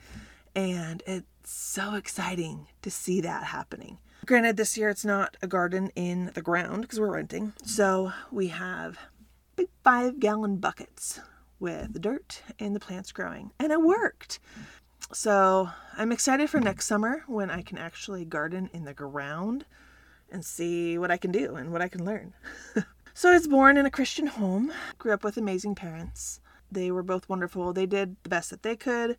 And 0.54 1.02
it's 1.06 1.26
so 1.44 1.94
exciting 1.94 2.66
to 2.82 2.90
see 2.90 3.20
that 3.20 3.44
happening. 3.44 3.98
Granted, 4.26 4.56
this 4.56 4.76
year 4.76 4.88
it's 4.88 5.04
not 5.04 5.36
a 5.42 5.46
garden 5.46 5.90
in 5.94 6.32
the 6.34 6.42
ground 6.42 6.82
because 6.82 6.98
we're 6.98 7.12
renting. 7.14 7.52
So 7.64 8.12
we 8.32 8.48
have 8.48 8.98
big 9.54 9.68
five 9.82 10.18
gallon 10.18 10.56
buckets 10.56 11.20
with 11.60 12.00
dirt 12.00 12.42
and 12.58 12.74
the 12.74 12.80
plants 12.80 13.12
growing. 13.12 13.52
And 13.60 13.70
it 13.70 13.82
worked. 13.82 14.40
So 15.12 15.68
I'm 15.96 16.10
excited 16.10 16.48
for 16.48 16.58
next 16.58 16.86
summer 16.86 17.22
when 17.26 17.50
I 17.50 17.62
can 17.62 17.78
actually 17.78 18.24
garden 18.24 18.70
in 18.72 18.84
the 18.84 18.94
ground 18.94 19.66
and 20.30 20.44
see 20.44 20.98
what 20.98 21.10
I 21.10 21.18
can 21.18 21.30
do 21.30 21.54
and 21.54 21.70
what 21.70 21.82
I 21.82 21.88
can 21.88 22.04
learn. 22.04 22.32
So 23.16 23.30
I 23.30 23.34
was 23.34 23.46
born 23.46 23.76
in 23.76 23.86
a 23.86 23.92
Christian 23.92 24.26
home, 24.26 24.72
grew 24.98 25.12
up 25.12 25.22
with 25.22 25.36
amazing 25.36 25.76
parents. 25.76 26.40
They 26.72 26.90
were 26.90 27.04
both 27.04 27.28
wonderful. 27.28 27.72
They 27.72 27.86
did 27.86 28.16
the 28.24 28.28
best 28.28 28.50
that 28.50 28.64
they 28.64 28.74
could. 28.74 29.18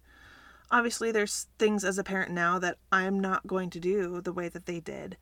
Obviously, 0.70 1.14
there's 1.14 1.48
things 1.58 1.86
as 1.86 1.98
a 1.98 2.04
parent 2.04 2.32
now 2.32 2.60
that 2.60 2.78
I'm 2.92 3.22
not 3.22 3.48
going 3.48 3.70
to 3.70 3.80
do 3.80 4.20
the 4.20 4.34
way 4.34 4.50
that 4.50 4.66
they 4.66 4.82
did. 4.82 5.16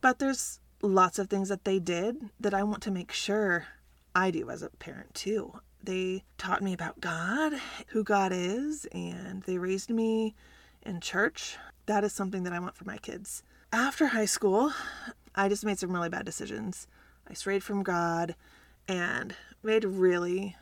But 0.00 0.20
there's 0.20 0.60
lots 0.82 1.18
of 1.18 1.28
things 1.28 1.48
that 1.48 1.64
they 1.64 1.80
did 1.80 2.30
that 2.38 2.54
I 2.54 2.62
want 2.62 2.80
to 2.84 2.92
make 2.92 3.10
sure 3.10 3.66
I 4.14 4.30
do 4.30 4.50
as 4.50 4.62
a 4.62 4.70
parent 4.70 5.14
too. 5.14 5.58
They 5.82 6.22
taught 6.38 6.62
me 6.62 6.72
about 6.72 7.00
God, 7.00 7.54
who 7.88 8.04
God 8.04 8.30
is, 8.32 8.86
and 8.92 9.42
they 9.42 9.58
raised 9.58 9.90
me 9.90 10.36
in 10.82 11.00
church. 11.00 11.56
That 11.86 12.04
is 12.04 12.12
something 12.12 12.44
that 12.44 12.52
I 12.52 12.60
want 12.60 12.76
for 12.76 12.84
my 12.84 12.98
kids. 12.98 13.42
After 13.72 14.06
high 14.06 14.26
school, 14.26 14.72
I 15.34 15.48
just 15.48 15.64
made 15.64 15.80
some 15.80 15.90
really 15.90 16.08
bad 16.08 16.24
decisions. 16.24 16.86
I 17.28 17.34
strayed 17.34 17.62
from 17.62 17.82
God 17.82 18.34
and 18.88 19.34
made 19.62 19.84
really, 19.84 20.56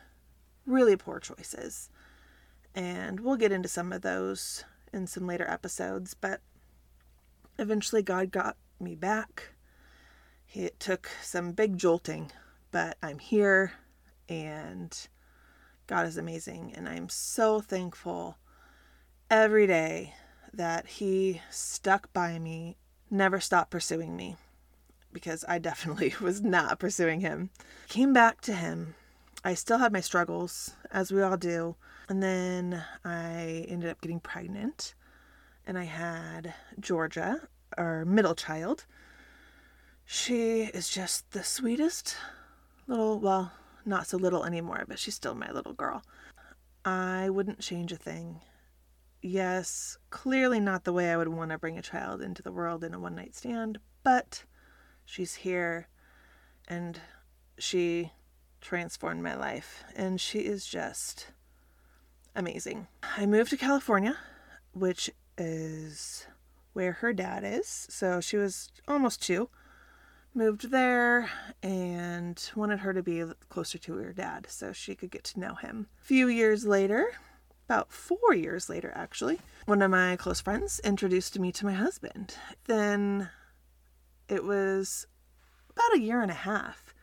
really 0.66 0.96
poor 0.96 1.18
choices. 1.18 1.90
And 2.74 3.20
we'll 3.20 3.36
get 3.36 3.52
into 3.52 3.68
some 3.68 3.92
of 3.92 4.02
those 4.02 4.64
in 4.92 5.06
some 5.06 5.26
later 5.26 5.48
episodes, 5.48 6.14
but 6.14 6.40
eventually 7.58 8.02
God 8.02 8.30
got 8.30 8.56
me 8.78 8.94
back. 8.94 9.54
It 10.52 10.78
took 10.80 11.08
some 11.22 11.52
big 11.52 11.78
jolting, 11.78 12.30
but 12.70 12.96
I'm 13.02 13.18
here 13.18 13.72
and 14.28 14.96
God 15.86 16.06
is 16.06 16.16
amazing. 16.16 16.72
And 16.76 16.88
I'm 16.88 17.08
so 17.08 17.60
thankful 17.60 18.38
every 19.28 19.66
day 19.66 20.14
that 20.52 20.86
He 20.86 21.40
stuck 21.50 22.12
by 22.12 22.38
me, 22.38 22.76
never 23.10 23.40
stopped 23.40 23.70
pursuing 23.70 24.16
me 24.16 24.36
because 25.12 25.44
I 25.48 25.58
definitely 25.58 26.14
was 26.20 26.40
not 26.40 26.78
pursuing 26.78 27.20
him. 27.20 27.50
Came 27.88 28.12
back 28.12 28.40
to 28.42 28.54
him. 28.54 28.94
I 29.44 29.54
still 29.54 29.78
had 29.78 29.92
my 29.92 30.00
struggles, 30.00 30.74
as 30.90 31.12
we 31.12 31.22
all 31.22 31.36
do. 31.36 31.76
And 32.08 32.22
then 32.22 32.84
I 33.04 33.64
ended 33.68 33.90
up 33.90 34.00
getting 34.00 34.20
pregnant. 34.20 34.94
And 35.66 35.78
I 35.78 35.84
had 35.84 36.54
Georgia, 36.78 37.48
our 37.78 38.04
middle 38.04 38.34
child. 38.34 38.86
She 40.04 40.62
is 40.62 40.88
just 40.88 41.30
the 41.30 41.44
sweetest 41.44 42.16
little, 42.86 43.20
well, 43.20 43.52
not 43.84 44.06
so 44.06 44.16
little 44.16 44.44
anymore, 44.44 44.84
but 44.88 44.98
she's 44.98 45.14
still 45.14 45.34
my 45.34 45.50
little 45.52 45.72
girl. 45.72 46.02
I 46.84 47.30
wouldn't 47.30 47.60
change 47.60 47.92
a 47.92 47.96
thing. 47.96 48.40
Yes, 49.22 49.98
clearly 50.08 50.60
not 50.60 50.84
the 50.84 50.92
way 50.92 51.12
I 51.12 51.16
would 51.16 51.28
want 51.28 51.50
to 51.50 51.58
bring 51.58 51.78
a 51.78 51.82
child 51.82 52.22
into 52.22 52.42
the 52.42 52.52
world 52.52 52.82
in 52.82 52.94
a 52.94 52.98
one 52.98 53.14
night 53.14 53.34
stand, 53.34 53.78
but 54.02 54.44
She's 55.10 55.34
here 55.34 55.88
and 56.68 57.00
she 57.58 58.12
transformed 58.60 59.24
my 59.24 59.34
life. 59.34 59.82
And 59.96 60.20
she 60.20 60.38
is 60.38 60.64
just 60.64 61.32
amazing. 62.36 62.86
I 63.02 63.26
moved 63.26 63.50
to 63.50 63.56
California, 63.56 64.16
which 64.72 65.10
is 65.36 66.28
where 66.74 66.92
her 66.92 67.12
dad 67.12 67.42
is. 67.44 67.88
So 67.90 68.20
she 68.20 68.36
was 68.36 68.70
almost 68.86 69.20
two. 69.20 69.48
Moved 70.32 70.70
there 70.70 71.28
and 71.60 72.40
wanted 72.54 72.78
her 72.78 72.92
to 72.92 73.02
be 73.02 73.24
closer 73.48 73.78
to 73.78 73.94
her 73.94 74.12
dad 74.12 74.46
so 74.48 74.72
she 74.72 74.94
could 74.94 75.10
get 75.10 75.24
to 75.24 75.40
know 75.40 75.54
him. 75.54 75.88
A 76.00 76.04
few 76.04 76.28
years 76.28 76.64
later, 76.64 77.08
about 77.68 77.90
four 77.90 78.32
years 78.32 78.68
later 78.68 78.92
actually, 78.94 79.40
one 79.66 79.82
of 79.82 79.90
my 79.90 80.14
close 80.14 80.40
friends 80.40 80.80
introduced 80.84 81.36
me 81.36 81.50
to 81.50 81.66
my 81.66 81.72
husband. 81.72 82.36
Then 82.68 83.28
it 84.30 84.44
was 84.44 85.06
about 85.70 85.94
a 85.94 86.00
year 86.00 86.22
and 86.22 86.30
a 86.30 86.34
half. 86.34 86.94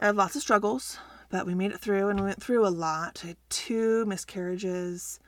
I 0.00 0.06
had 0.06 0.16
lots 0.16 0.36
of 0.36 0.42
struggles, 0.42 0.98
but 1.30 1.46
we 1.46 1.54
made 1.54 1.72
it 1.72 1.80
through 1.80 2.08
and 2.08 2.20
we 2.20 2.26
went 2.26 2.42
through 2.42 2.66
a 2.66 2.70
lot. 2.70 3.20
I 3.24 3.28
had 3.28 3.36
two 3.50 4.06
miscarriages. 4.06 5.18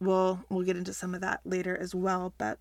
We'll 0.00 0.44
we'll 0.48 0.64
get 0.64 0.76
into 0.76 0.92
some 0.92 1.14
of 1.14 1.20
that 1.20 1.40
later 1.44 1.76
as 1.76 1.94
well, 1.94 2.32
but 2.38 2.58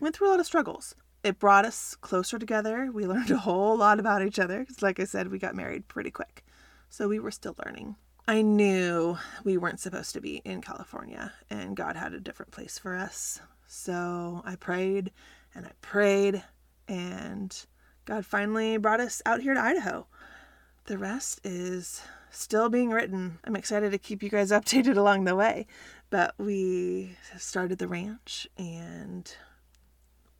went 0.00 0.16
through 0.16 0.28
a 0.28 0.32
lot 0.32 0.40
of 0.40 0.46
struggles. 0.46 0.94
It 1.22 1.38
brought 1.38 1.64
us 1.64 1.96
closer 2.00 2.38
together. 2.38 2.90
We 2.92 3.06
learned 3.06 3.30
a 3.30 3.38
whole 3.38 3.76
lot 3.76 4.00
about 4.00 4.22
each 4.22 4.38
other 4.38 4.60
because 4.60 4.82
like 4.82 4.98
I 4.98 5.04
said, 5.04 5.30
we 5.30 5.38
got 5.38 5.54
married 5.54 5.88
pretty 5.88 6.10
quick. 6.10 6.44
So 6.88 7.08
we 7.08 7.18
were 7.18 7.30
still 7.30 7.56
learning. 7.64 7.96
I 8.26 8.40
knew 8.40 9.18
we 9.44 9.58
weren't 9.58 9.80
supposed 9.80 10.14
to 10.14 10.20
be 10.20 10.36
in 10.44 10.62
California 10.62 11.32
and 11.50 11.76
God 11.76 11.94
had 11.96 12.14
a 12.14 12.20
different 12.20 12.52
place 12.52 12.78
for 12.78 12.96
us. 12.96 13.40
So 13.66 14.42
I 14.44 14.56
prayed 14.56 15.12
and 15.54 15.66
I 15.66 15.72
prayed, 15.82 16.42
and 16.88 17.66
God 18.04 18.26
finally 18.26 18.76
brought 18.76 19.00
us 19.00 19.22
out 19.24 19.40
here 19.40 19.54
to 19.54 19.60
Idaho. 19.60 20.06
The 20.86 20.98
rest 20.98 21.40
is 21.44 22.02
still 22.30 22.68
being 22.68 22.90
written. 22.90 23.38
I'm 23.44 23.56
excited 23.56 23.92
to 23.92 23.98
keep 23.98 24.22
you 24.22 24.28
guys 24.28 24.50
updated 24.52 24.96
along 24.96 25.24
the 25.24 25.36
way. 25.36 25.66
But 26.10 26.34
we 26.38 27.16
started 27.38 27.78
the 27.78 27.88
ranch 27.88 28.46
and 28.56 29.34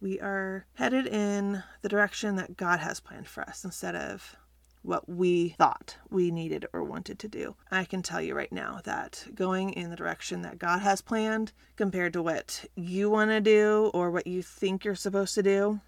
we 0.00 0.20
are 0.20 0.66
headed 0.74 1.06
in 1.06 1.62
the 1.82 1.88
direction 1.88 2.36
that 2.36 2.56
God 2.56 2.80
has 2.80 3.00
planned 3.00 3.26
for 3.26 3.42
us 3.42 3.64
instead 3.64 3.96
of 3.96 4.36
what 4.82 5.08
we 5.08 5.48
thought 5.56 5.96
we 6.10 6.30
needed 6.30 6.66
or 6.74 6.84
wanted 6.84 7.18
to 7.18 7.28
do. 7.28 7.56
I 7.70 7.84
can 7.84 8.02
tell 8.02 8.20
you 8.20 8.34
right 8.34 8.52
now 8.52 8.80
that 8.84 9.26
going 9.34 9.70
in 9.70 9.88
the 9.88 9.96
direction 9.96 10.42
that 10.42 10.58
God 10.58 10.82
has 10.82 11.00
planned 11.00 11.52
compared 11.76 12.12
to 12.12 12.22
what 12.22 12.66
you 12.76 13.08
want 13.08 13.30
to 13.30 13.40
do 13.40 13.90
or 13.94 14.10
what 14.10 14.26
you 14.26 14.42
think 14.42 14.84
you're 14.84 14.94
supposed 14.94 15.34
to 15.36 15.42
do, 15.42 15.80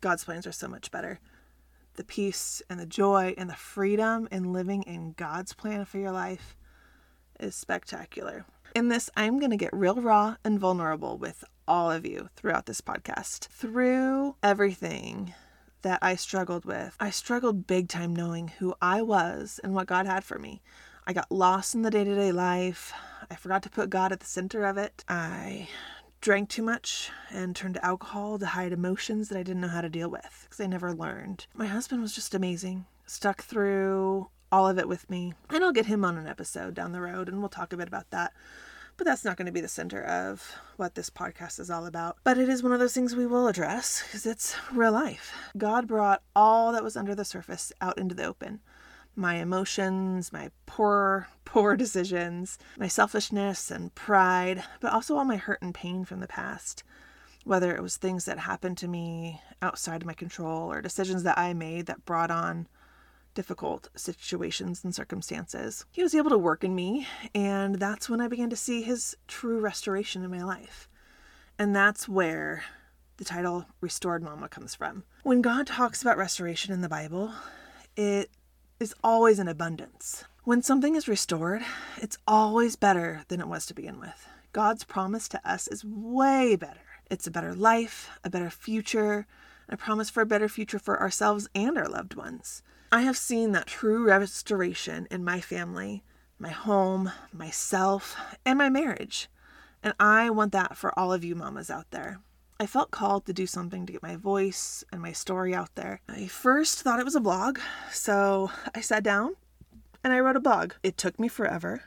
God's 0.00 0.24
plans 0.24 0.46
are 0.46 0.52
so 0.52 0.68
much 0.68 0.90
better. 0.90 1.20
The 1.94 2.04
peace 2.04 2.62
and 2.70 2.78
the 2.78 2.86
joy 2.86 3.34
and 3.36 3.50
the 3.50 3.54
freedom 3.54 4.28
in 4.30 4.52
living 4.52 4.82
in 4.84 5.12
God's 5.12 5.52
plan 5.52 5.84
for 5.84 5.98
your 5.98 6.12
life 6.12 6.56
is 7.40 7.54
spectacular. 7.54 8.44
In 8.74 8.88
this, 8.88 9.10
I'm 9.16 9.38
going 9.38 9.50
to 9.50 9.56
get 9.56 9.72
real 9.72 9.96
raw 9.96 10.36
and 10.44 10.60
vulnerable 10.60 11.18
with 11.18 11.44
all 11.66 11.90
of 11.90 12.06
you 12.06 12.28
throughout 12.36 12.66
this 12.66 12.80
podcast. 12.80 13.48
Through 13.48 14.36
everything 14.42 15.34
that 15.82 15.98
I 16.02 16.16
struggled 16.16 16.64
with, 16.64 16.96
I 17.00 17.10
struggled 17.10 17.66
big 17.66 17.88
time 17.88 18.14
knowing 18.14 18.48
who 18.48 18.74
I 18.80 19.02
was 19.02 19.60
and 19.62 19.74
what 19.74 19.86
God 19.86 20.06
had 20.06 20.24
for 20.24 20.38
me. 20.38 20.60
I 21.06 21.12
got 21.12 21.32
lost 21.32 21.74
in 21.74 21.82
the 21.82 21.90
day 21.90 22.04
to 22.04 22.14
day 22.14 22.32
life. 22.32 22.92
I 23.30 23.34
forgot 23.34 23.62
to 23.62 23.70
put 23.70 23.90
God 23.90 24.12
at 24.12 24.20
the 24.20 24.26
center 24.26 24.64
of 24.64 24.76
it. 24.76 25.04
I 25.08 25.68
drank 26.20 26.48
too 26.48 26.62
much 26.62 27.10
and 27.30 27.54
turned 27.54 27.74
to 27.74 27.84
alcohol 27.84 28.38
to 28.38 28.46
hide 28.46 28.72
emotions 28.72 29.28
that 29.28 29.38
I 29.38 29.42
didn't 29.42 29.60
know 29.62 29.68
how 29.68 29.80
to 29.80 29.88
deal 29.88 30.10
with 30.10 30.40
because 30.44 30.60
I 30.60 30.66
never 30.66 30.92
learned. 30.92 31.46
My 31.54 31.66
husband 31.66 32.02
was 32.02 32.14
just 32.14 32.34
amazing, 32.34 32.86
stuck 33.06 33.42
through 33.42 34.28
all 34.50 34.66
of 34.66 34.78
it 34.78 34.88
with 34.88 35.08
me. 35.10 35.34
And 35.50 35.62
I'll 35.62 35.72
get 35.72 35.86
him 35.86 36.04
on 36.04 36.16
an 36.16 36.26
episode 36.26 36.74
down 36.74 36.92
the 36.92 37.00
road 37.00 37.28
and 37.28 37.38
we'll 37.40 37.48
talk 37.48 37.72
a 37.72 37.76
bit 37.76 37.88
about 37.88 38.10
that. 38.10 38.32
But 38.96 39.06
that's 39.06 39.24
not 39.24 39.36
going 39.36 39.46
to 39.46 39.52
be 39.52 39.60
the 39.60 39.68
center 39.68 40.02
of 40.02 40.56
what 40.76 40.96
this 40.96 41.08
podcast 41.08 41.60
is 41.60 41.70
all 41.70 41.86
about. 41.86 42.16
But 42.24 42.36
it 42.36 42.48
is 42.48 42.64
one 42.64 42.72
of 42.72 42.80
those 42.80 42.94
things 42.94 43.14
we 43.14 43.26
will 43.26 43.46
address 43.46 44.02
because 44.02 44.26
it's 44.26 44.56
real 44.72 44.90
life. 44.90 45.32
God 45.56 45.86
brought 45.86 46.22
all 46.34 46.72
that 46.72 46.82
was 46.82 46.96
under 46.96 47.14
the 47.14 47.24
surface 47.24 47.72
out 47.80 47.96
into 47.96 48.16
the 48.16 48.24
open 48.24 48.58
my 49.18 49.34
emotions, 49.34 50.32
my 50.32 50.50
poor, 50.66 51.28
poor 51.44 51.76
decisions, 51.76 52.58
my 52.78 52.88
selfishness 52.88 53.70
and 53.70 53.94
pride, 53.94 54.62
but 54.80 54.92
also 54.92 55.16
all 55.16 55.24
my 55.24 55.36
hurt 55.36 55.60
and 55.60 55.74
pain 55.74 56.04
from 56.04 56.20
the 56.20 56.28
past. 56.28 56.84
Whether 57.44 57.74
it 57.74 57.82
was 57.82 57.96
things 57.96 58.24
that 58.26 58.38
happened 58.38 58.78
to 58.78 58.88
me 58.88 59.40
outside 59.62 60.02
of 60.02 60.06
my 60.06 60.12
control 60.12 60.70
or 60.70 60.82
decisions 60.82 61.22
that 61.22 61.38
I 61.38 61.54
made 61.54 61.86
that 61.86 62.04
brought 62.04 62.30
on 62.30 62.68
difficult 63.34 63.88
situations 63.94 64.82
and 64.82 64.94
circumstances. 64.94 65.84
He 65.92 66.02
was 66.02 66.14
able 66.14 66.30
to 66.30 66.38
work 66.38 66.64
in 66.64 66.74
me, 66.74 67.06
and 67.34 67.76
that's 67.76 68.10
when 68.10 68.20
I 68.20 68.28
began 68.28 68.50
to 68.50 68.56
see 68.56 68.82
his 68.82 69.16
true 69.28 69.60
restoration 69.60 70.24
in 70.24 70.30
my 70.30 70.42
life. 70.42 70.88
And 71.58 71.74
that's 71.74 72.08
where 72.08 72.64
the 73.16 73.24
title 73.24 73.66
Restored 73.80 74.22
Mama 74.22 74.48
comes 74.48 74.74
from. 74.74 75.04
When 75.22 75.42
God 75.42 75.66
talks 75.66 76.02
about 76.02 76.18
restoration 76.18 76.72
in 76.72 76.80
the 76.80 76.88
Bible, 76.88 77.32
it 77.96 78.30
is 78.80 78.94
always 79.02 79.40
in 79.40 79.48
abundance. 79.48 80.24
When 80.44 80.62
something 80.62 80.94
is 80.94 81.08
restored, 81.08 81.62
it's 81.96 82.18
always 82.28 82.76
better 82.76 83.22
than 83.28 83.40
it 83.40 83.48
was 83.48 83.66
to 83.66 83.74
begin 83.74 83.98
with. 83.98 84.28
God's 84.52 84.84
promise 84.84 85.28
to 85.30 85.48
us 85.48 85.66
is 85.66 85.84
way 85.84 86.54
better. 86.54 86.80
It's 87.10 87.26
a 87.26 87.30
better 87.30 87.54
life, 87.54 88.08
a 88.22 88.30
better 88.30 88.50
future, 88.50 89.26
a 89.68 89.76
promise 89.76 90.10
for 90.10 90.20
a 90.20 90.26
better 90.26 90.48
future 90.48 90.78
for 90.78 91.00
ourselves 91.00 91.48
and 91.54 91.76
our 91.76 91.88
loved 91.88 92.14
ones. 92.14 92.62
I 92.92 93.02
have 93.02 93.16
seen 93.16 93.52
that 93.52 93.66
true 93.66 94.06
restoration 94.06 95.08
in 95.10 95.24
my 95.24 95.40
family, 95.40 96.04
my 96.38 96.50
home, 96.50 97.10
myself, 97.32 98.16
and 98.46 98.56
my 98.56 98.68
marriage. 98.68 99.28
And 99.82 99.92
I 99.98 100.30
want 100.30 100.52
that 100.52 100.76
for 100.76 100.96
all 100.98 101.12
of 101.12 101.24
you 101.24 101.34
mamas 101.34 101.68
out 101.68 101.90
there. 101.90 102.20
I 102.60 102.66
felt 102.66 102.90
called 102.90 103.24
to 103.26 103.32
do 103.32 103.46
something 103.46 103.86
to 103.86 103.92
get 103.92 104.02
my 104.02 104.16
voice 104.16 104.82
and 104.90 105.00
my 105.00 105.12
story 105.12 105.54
out 105.54 105.74
there. 105.76 106.00
I 106.08 106.26
first 106.26 106.82
thought 106.82 106.98
it 106.98 107.04
was 107.04 107.14
a 107.14 107.20
blog, 107.20 107.60
so 107.92 108.50
I 108.74 108.80
sat 108.80 109.04
down 109.04 109.36
and 110.02 110.12
I 110.12 110.18
wrote 110.18 110.34
a 110.34 110.40
blog. 110.40 110.72
It 110.82 110.96
took 110.96 111.20
me 111.20 111.28
forever. 111.28 111.82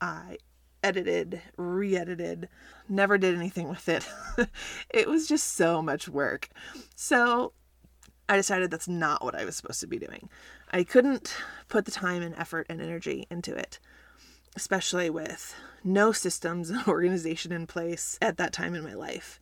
I 0.00 0.38
edited, 0.82 1.42
re 1.56 1.96
edited, 1.96 2.48
never 2.88 3.18
did 3.18 3.36
anything 3.36 3.68
with 3.68 3.88
it. 3.88 4.08
it 4.90 5.08
was 5.08 5.28
just 5.28 5.54
so 5.54 5.80
much 5.80 6.08
work. 6.08 6.48
So 6.96 7.52
I 8.28 8.36
decided 8.36 8.72
that's 8.72 8.88
not 8.88 9.22
what 9.22 9.36
I 9.36 9.44
was 9.44 9.56
supposed 9.56 9.80
to 9.80 9.86
be 9.86 9.98
doing. 9.98 10.28
I 10.72 10.82
couldn't 10.82 11.36
put 11.68 11.84
the 11.84 11.92
time 11.92 12.22
and 12.22 12.34
effort 12.34 12.66
and 12.68 12.82
energy 12.82 13.28
into 13.30 13.54
it, 13.54 13.78
especially 14.56 15.08
with 15.08 15.54
no 15.84 16.10
systems 16.10 16.70
and 16.70 16.84
organization 16.88 17.52
in 17.52 17.68
place 17.68 18.18
at 18.20 18.38
that 18.38 18.52
time 18.52 18.74
in 18.74 18.82
my 18.82 18.94
life. 18.94 19.38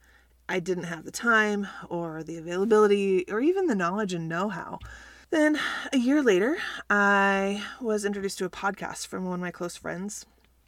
I 0.49 0.61
didn't 0.61 0.85
have 0.85 1.05
the 1.05 1.11
time 1.11 1.67
or 1.89 2.23
the 2.23 2.37
availability 2.37 3.25
or 3.31 3.41
even 3.41 3.67
the 3.67 3.75
knowledge 3.75 4.13
and 4.13 4.29
know 4.29 4.49
how. 4.49 4.79
Then, 5.31 5.59
a 5.93 5.97
year 5.97 6.23
later, 6.23 6.59
I 6.89 7.65
was 7.81 8.05
introduced 8.05 8.39
to 8.39 8.45
a 8.45 8.51
podcast 8.51 9.07
from 9.07 9.25
one 9.25 9.35
of 9.35 9.41
my 9.41 9.51
close 9.51 9.77
friends 9.77 10.27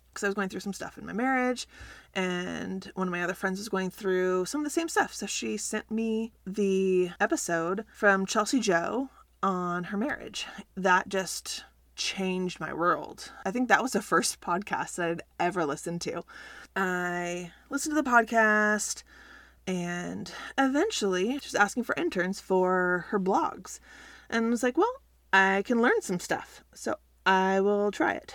because 0.08 0.24
I 0.24 0.28
was 0.28 0.34
going 0.34 0.48
through 0.48 0.60
some 0.60 0.72
stuff 0.72 0.96
in 0.96 1.04
my 1.04 1.12
marriage, 1.12 1.68
and 2.14 2.90
one 2.94 3.06
of 3.06 3.12
my 3.12 3.22
other 3.22 3.34
friends 3.34 3.58
was 3.58 3.68
going 3.68 3.90
through 3.90 4.46
some 4.46 4.62
of 4.62 4.64
the 4.64 4.70
same 4.70 4.88
stuff. 4.88 5.12
So 5.12 5.26
she 5.26 5.58
sent 5.58 5.90
me 5.90 6.32
the 6.46 7.10
episode 7.20 7.84
from 7.92 8.24
Chelsea 8.24 8.58
Joe 8.58 9.10
on 9.42 9.84
her 9.84 9.98
marriage. 9.98 10.46
That 10.74 11.10
just 11.10 11.64
changed 11.96 12.58
my 12.58 12.72
world. 12.72 13.30
I 13.44 13.50
think 13.50 13.68
that 13.68 13.82
was 13.82 13.92
the 13.92 14.02
first 14.02 14.40
podcast 14.40 14.96
that 14.96 15.10
I'd 15.10 15.22
ever 15.38 15.66
listened 15.66 16.00
to. 16.02 16.24
I 16.74 17.52
listened 17.68 17.94
to 17.94 18.02
the 18.02 18.10
podcast 18.10 19.02
and 19.66 20.32
eventually 20.56 21.38
just 21.38 21.56
asking 21.56 21.84
for 21.84 21.94
interns 21.96 22.40
for 22.40 23.06
her 23.08 23.18
blogs 23.18 23.80
and 24.30 24.50
was 24.50 24.62
like, 24.62 24.76
well, 24.76 25.02
I 25.32 25.62
can 25.64 25.82
learn 25.82 26.00
some 26.00 26.20
stuff. 26.20 26.62
So 26.74 26.96
I 27.24 27.60
will 27.60 27.90
try 27.90 28.12
it. 28.12 28.34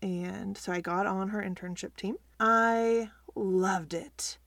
And 0.00 0.56
so 0.56 0.72
I 0.72 0.80
got 0.80 1.06
on 1.06 1.28
her 1.28 1.42
internship 1.42 1.96
team. 1.96 2.16
I 2.40 3.10
loved 3.34 3.94
it. 3.94 4.38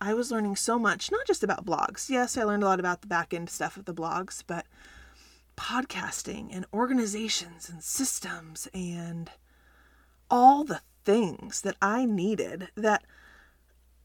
I 0.00 0.14
was 0.14 0.30
learning 0.30 0.56
so 0.56 0.78
much, 0.78 1.10
not 1.10 1.26
just 1.26 1.42
about 1.42 1.66
blogs. 1.66 2.08
Yes, 2.08 2.36
I 2.36 2.44
learned 2.44 2.62
a 2.62 2.66
lot 2.66 2.80
about 2.80 3.00
the 3.00 3.08
back 3.08 3.34
end 3.34 3.50
stuff 3.50 3.76
of 3.76 3.84
the 3.84 3.94
blogs, 3.94 4.44
but 4.46 4.66
podcasting 5.56 6.50
and 6.52 6.66
organizations 6.72 7.68
and 7.68 7.82
systems 7.82 8.68
and 8.72 9.30
all 10.30 10.62
the 10.62 10.82
things 11.04 11.62
that 11.62 11.76
I 11.82 12.04
needed 12.04 12.68
that 12.76 13.04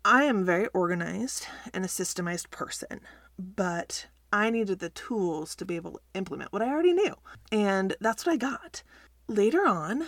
I 0.06 0.24
am 0.24 0.44
very 0.44 0.68
organized 0.74 1.48
and 1.74 1.86
a 1.86 1.88
systemized 1.88 2.50
person, 2.50 3.00
but 3.40 4.08
I 4.34 4.50
needed 4.50 4.80
the 4.80 4.90
tools 4.90 5.56
to 5.56 5.66
be 5.66 5.78
able 5.78 5.92
to 5.92 6.00
implement 6.14 6.52
what 6.52 6.62
I 6.62 6.68
already 6.68 6.92
knew. 6.92 7.16
And 7.52 7.96
that's 8.02 8.26
what 8.26 8.34
I 8.34 8.38
got. 8.38 8.84
Later 9.28 9.66
on, 9.66 10.06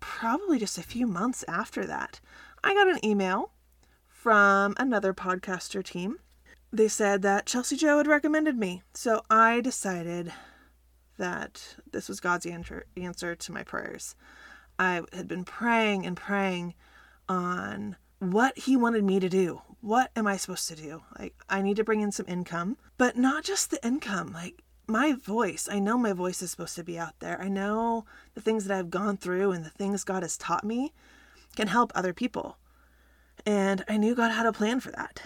probably 0.00 0.58
just 0.58 0.78
a 0.78 0.82
few 0.82 1.06
months 1.06 1.44
after 1.46 1.84
that, 1.84 2.20
I 2.64 2.72
got 2.72 2.88
an 2.88 3.04
email 3.04 3.52
from 4.08 4.74
another 4.78 5.12
podcaster 5.12 5.84
team. 5.84 6.18
They 6.72 6.88
said 6.88 7.20
that 7.22 7.46
Chelsea 7.46 7.76
Joe 7.76 7.98
had 7.98 8.06
recommended 8.06 8.56
me. 8.56 8.82
So 8.94 9.22
I 9.28 9.60
decided 9.60 10.32
that 11.18 11.76
this 11.90 12.08
was 12.08 12.20
God's 12.20 12.46
answer, 12.46 12.86
answer 12.96 13.34
to 13.34 13.52
my 13.52 13.62
prayers. 13.62 14.14
I 14.78 15.02
had 15.12 15.28
been 15.28 15.44
praying 15.44 16.06
and 16.06 16.16
praying 16.16 16.74
on 17.28 17.96
what 18.18 18.58
He 18.58 18.76
wanted 18.76 19.04
me 19.04 19.20
to 19.20 19.28
do. 19.28 19.62
What 19.80 20.10
am 20.16 20.26
I 20.26 20.36
supposed 20.36 20.68
to 20.68 20.76
do? 20.76 21.02
Like, 21.18 21.34
I 21.48 21.62
need 21.62 21.76
to 21.76 21.84
bring 21.84 22.00
in 22.00 22.10
some 22.10 22.26
income, 22.28 22.76
but 22.96 23.16
not 23.16 23.44
just 23.44 23.70
the 23.70 23.84
income. 23.86 24.32
Like, 24.32 24.62
my 24.88 25.12
voice, 25.12 25.68
I 25.70 25.78
know 25.78 25.98
my 25.98 26.12
voice 26.12 26.42
is 26.42 26.50
supposed 26.50 26.74
to 26.76 26.82
be 26.82 26.98
out 26.98 27.20
there. 27.20 27.40
I 27.40 27.48
know 27.48 28.06
the 28.34 28.40
things 28.40 28.64
that 28.64 28.76
I've 28.76 28.90
gone 28.90 29.18
through 29.18 29.52
and 29.52 29.64
the 29.64 29.70
things 29.70 30.02
God 30.02 30.22
has 30.22 30.36
taught 30.36 30.64
me 30.64 30.92
can 31.54 31.68
help 31.68 31.92
other 31.94 32.12
people. 32.12 32.56
And 33.44 33.84
I 33.88 33.98
knew 33.98 34.14
God 34.14 34.32
had 34.32 34.46
a 34.46 34.52
plan 34.52 34.80
for 34.80 34.90
that. 34.92 35.22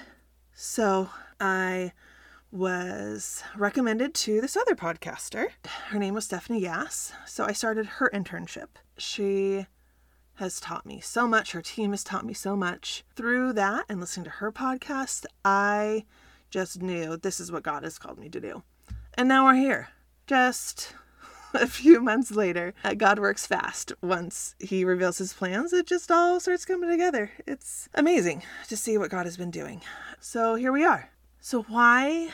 So 0.53 1.11
I 1.41 1.93
was 2.51 3.43
recommended 3.57 4.15
to 4.15 4.41
this 4.41 4.57
other 4.57 4.75
podcaster. 4.75 5.49
Her 5.89 5.99
name 5.99 6.15
was 6.15 6.27
Stephanie 6.27 6.61
Gass. 6.61 7.13
So 7.25 7.45
I 7.45 7.53
started 7.53 7.87
her 7.87 8.11
internship. 8.13 8.69
She 8.99 9.67
has 10.43 10.59
taught 10.59 10.85
me 10.85 10.99
so 10.99 11.29
much. 11.29 11.53
Her 11.53 11.63
team 11.63 11.93
has 11.93 12.03
taught 12.03 12.27
me 12.27 12.35
so 12.35 12.57
much. 12.57 13.05
Through 13.15 13.53
that 13.53 13.85
and 13.89 14.01
listening 14.01 14.25
to 14.25 14.31
her 14.31 14.51
podcast, 14.51 15.25
I 15.45 16.05
just 16.51 16.83
knew 16.83 17.17
this 17.17 17.39
is 17.39 17.53
what 17.53 17.63
God 17.63 17.85
has 17.85 17.97
called 17.97 18.19
me 18.19 18.29
to 18.29 18.41
do. 18.41 18.65
And 19.15 19.29
now 19.29 19.45
we're 19.45 19.55
here. 19.55 19.91
Just 20.27 20.95
a 21.55 21.69
few 21.69 22.01
months 22.01 22.33
later. 22.33 22.75
Uh, 22.83 22.95
God 22.95 23.21
works 23.21 23.47
fast. 23.47 23.93
Once 24.03 24.57
He 24.59 24.85
reveals 24.85 25.19
His 25.19 25.33
plans, 25.33 25.73
it 25.73 25.87
just 25.87 26.11
all 26.11 26.41
starts 26.41 26.65
coming 26.65 26.91
together. 26.91 27.31
It's 27.47 27.89
amazing 27.95 28.43
to 28.67 28.77
see 28.77 28.99
what 28.99 29.11
God 29.13 29.27
has 29.27 29.37
been 29.37 29.53
doing. 29.53 29.81
So 30.19 30.57
here 30.57 30.73
we 30.73 30.85
are, 30.85 31.09
So, 31.41 31.63
why 31.63 32.31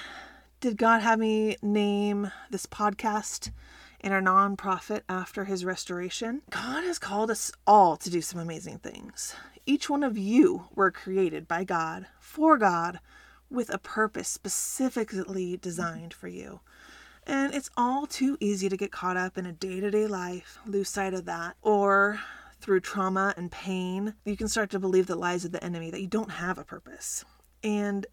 did 0.61 0.79
God 0.79 1.03
have 1.03 1.19
me 1.19 1.57
name 1.61 2.31
this 2.51 2.65
podcast 2.65 3.51
and 4.01 4.13
our 4.13 4.23
nonprofit 4.23 5.03
after 5.09 5.45
his 5.45 5.65
restoration? 5.65 6.43
God 6.51 6.85
has 6.85 6.99
called 6.99 7.31
us 7.31 7.53
all 7.67 7.97
to 7.97 8.11
do 8.11 8.21
some 8.21 8.41
amazing 8.41 8.79
things. 8.79 9.35
Each 9.67 9.91
one 9.91 10.03
of 10.03 10.17
you 10.17 10.65
were 10.75 10.91
created 10.91 11.47
by 11.47 11.65
God, 11.65 12.07
for 12.21 12.57
God, 12.57 13.01
with 13.51 13.73
a 13.73 13.79
purpose 13.79 14.29
specifically 14.29 15.57
designed 15.57 16.15
for 16.15 16.29
you. 16.29 16.61
And 17.27 17.55
it's 17.55 17.71
all 17.77 18.07
too 18.07 18.39
easy 18.41 18.69
to 18.69 18.77
get 18.77 18.93
caught 18.93 19.17
up 19.17 19.37
in 19.37 19.47
a 19.47 19.53
day 19.53 19.81
to 19.81 19.91
day 19.91 20.07
life, 20.07 20.59
lose 20.67 20.89
sight 20.89 21.13
of 21.13 21.27
that, 21.27 21.57
or 21.61 22.21
through 22.61 22.81
trauma 22.81 23.35
and 23.37 23.51
pain, 23.51 24.15
you 24.25 24.37
can 24.37 24.49
start 24.49 24.71
to 24.71 24.79
believe 24.79 25.07
the 25.07 25.17
lies 25.17 25.45
of 25.45 25.53
the 25.53 25.63
enemy 25.63 25.91
that 25.91 26.01
you 26.01 26.07
don't 26.07 26.33
have 26.33 26.59
a 26.59 26.65
purpose. 26.65 27.25
And 27.63 28.07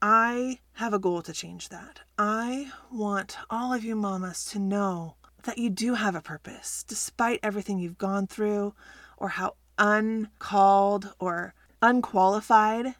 I 0.00 0.58
have 0.74 0.92
a 0.92 0.98
goal 0.98 1.22
to 1.22 1.32
change 1.32 1.68
that. 1.68 2.00
I 2.18 2.72
want 2.90 3.36
all 3.50 3.72
of 3.72 3.84
you 3.84 3.94
mamas 3.94 4.44
to 4.46 4.58
know 4.58 5.16
that 5.42 5.58
you 5.58 5.70
do 5.70 5.94
have 5.94 6.14
a 6.14 6.22
purpose, 6.22 6.84
despite 6.86 7.40
everything 7.42 7.78
you've 7.78 7.98
gone 7.98 8.26
through, 8.26 8.74
or 9.16 9.30
how 9.30 9.56
uncalled 9.78 11.14
or 11.18 11.54
unqualified 11.80 12.94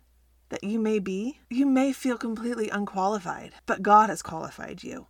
that 0.49 0.65
you 0.65 0.79
may 0.79 0.99
be. 0.99 1.39
You 1.49 1.67
may 1.67 1.93
feel 1.93 2.19
completely 2.19 2.69
unqualified, 2.69 3.53
but 3.67 3.83
God 3.83 4.11
has 4.11 4.23
qualified 4.23 4.83
you. 4.83 5.07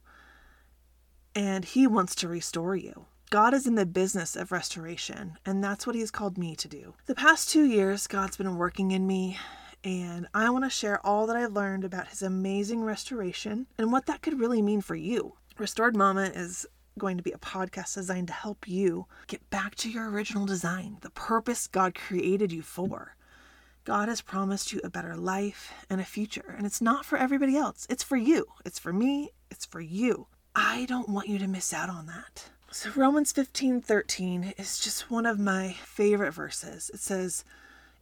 And 1.35 1.64
He 1.64 1.87
wants 1.87 2.14
to 2.16 2.29
restore 2.29 2.77
you. 2.77 3.07
God 3.31 3.55
is 3.55 3.66
in 3.66 3.75
the 3.75 3.87
business 3.87 4.37
of 4.37 4.53
restoration, 4.53 5.38
and 5.47 5.64
that's 5.64 5.87
what 5.87 5.97
He's 5.97 6.11
called 6.11 6.37
me 6.37 6.55
to 6.57 6.68
do. 6.68 6.95
The 7.07 7.14
past 7.14 7.49
two 7.49 7.64
years, 7.64 8.07
God's 8.07 8.37
been 8.37 8.57
working 8.57 8.90
in 8.90 9.07
me 9.07 9.38
and 9.85 10.29
I 10.33 10.49
want 10.51 10.64
to 10.64 10.71
share 10.71 11.05
all 11.05 11.27
that 11.27 11.37
I've 11.37 11.53
learned 11.53 11.85
about 11.85 12.09
his 12.09 12.23
amazing 12.23 12.85
restoration 12.85 13.66
and 13.79 13.90
what 13.90 14.07
that 14.07 14.23
could 14.23 14.38
really 14.38 14.62
mean 14.62 14.81
for 14.81 14.95
you. 14.95 15.35
Restored 15.59 15.97
Mama 15.97 16.31
is 16.35 16.66
going 16.98 17.16
to 17.16 17.22
be 17.22 17.33
a 17.33 17.38
podcast 17.38 17.94
designed 17.94 18.28
to 18.28 18.33
help 18.33 18.68
you 18.68 19.07
get 19.26 19.48
back 19.50 19.74
to 19.76 19.90
your 19.90 20.11
original 20.11 20.46
design, 20.46 20.98
the 21.00 21.11
purpose 21.11 21.66
God 21.66 21.94
created 21.94 22.52
you 22.52 22.62
for. 22.62 23.16
God 23.85 24.09
has 24.09 24.20
promised 24.20 24.72
you 24.72 24.81
a 24.85 24.90
better 24.90 25.16
life 25.16 25.72
and 25.90 26.00
a 26.00 26.05
future, 26.05 26.55
and 26.57 26.66
it's 26.66 26.81
not 26.81 27.05
for 27.05 27.18
everybody 27.18 27.57
else. 27.57 27.87
It's 27.90 28.05
for 28.05 28.16
you. 28.16 28.46
It's 28.64 28.78
for 28.78 28.92
me. 28.92 29.31
It's 29.50 29.66
for 29.66 29.81
you. 29.81 30.28
I 30.55 30.85
don't 30.85 31.09
want 31.09 31.28
you 31.28 31.38
to 31.38 31.48
miss 31.48 31.72
out 31.72 31.88
on 31.88 32.07
that. 32.07 32.50
So 32.70 32.90
Romans 32.94 33.33
15:13 33.33 34.55
is 34.57 34.78
just 34.78 35.11
one 35.11 35.26
of 35.26 35.38
my 35.38 35.72
favorite 35.85 36.33
verses. 36.33 36.90
It 36.94 37.00
says, 37.00 37.44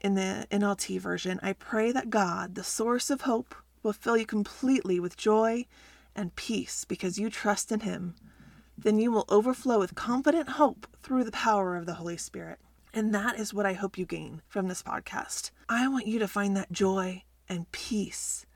in 0.01 0.15
the 0.15 0.47
NLT 0.51 0.99
version, 0.99 1.41
I 1.43 1.53
pray 1.53 1.93
that 1.93 2.11
God, 2.11 2.55
the 2.55 2.65
source 2.65 3.11
of 3.11 3.23
hope, 3.23 3.55
will 3.83 3.93
fill 3.93 4.17
you 4.17 4.27
completely 4.27 5.01
with 5.01 5.17
joy 5.17 5.67
and 6.15 6.35
peace 6.37 6.85
because 6.85 7.19
you 7.19 7.31
trust 7.31 7.73
in 7.73 7.81
Him. 7.81 8.15
Then 8.83 8.99
you 8.99 9.13
will 9.13 9.27
overflow 9.29 9.79
with 9.79 9.95
confident 9.95 10.51
hope 10.51 10.87
through 11.03 11.25
the 11.25 11.33
power 11.33 11.77
of 11.77 11.85
the 11.85 11.95
Holy 11.95 12.17
Spirit. 12.17 12.59
And 12.95 13.15
that 13.15 13.39
is 13.39 13.53
what 13.53 13.67
I 13.67 13.75
hope 13.75 13.99
you 13.99 14.07
gain 14.07 14.41
from 14.49 14.69
this 14.69 14.83
podcast. 14.83 15.51
I 15.69 15.87
want 15.87 16.07
you 16.07 16.19
to 16.19 16.27
find 16.27 16.57
that 16.57 16.73
joy 16.73 17.25
and 17.47 17.71
peace 17.73 18.47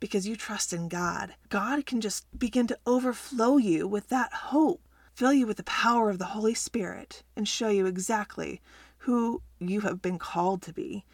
because 0.00 0.26
you 0.26 0.34
trust 0.34 0.72
in 0.72 0.88
God. 0.88 1.34
God 1.48 1.86
can 1.86 2.00
just 2.00 2.26
begin 2.36 2.66
to 2.66 2.78
overflow 2.86 3.56
you 3.56 3.86
with 3.86 4.08
that 4.08 4.32
hope, 4.32 4.82
fill 5.14 5.32
you 5.32 5.46
with 5.46 5.58
the 5.58 5.62
power 5.62 6.10
of 6.10 6.18
the 6.18 6.26
Holy 6.26 6.54
Spirit, 6.54 7.22
and 7.36 7.46
show 7.46 7.68
you 7.68 7.86
exactly 7.86 8.60
who 8.98 9.42
you 9.60 9.82
have 9.82 10.02
been 10.02 10.18
called 10.18 10.60
to 10.62 10.72
be. 10.72 11.04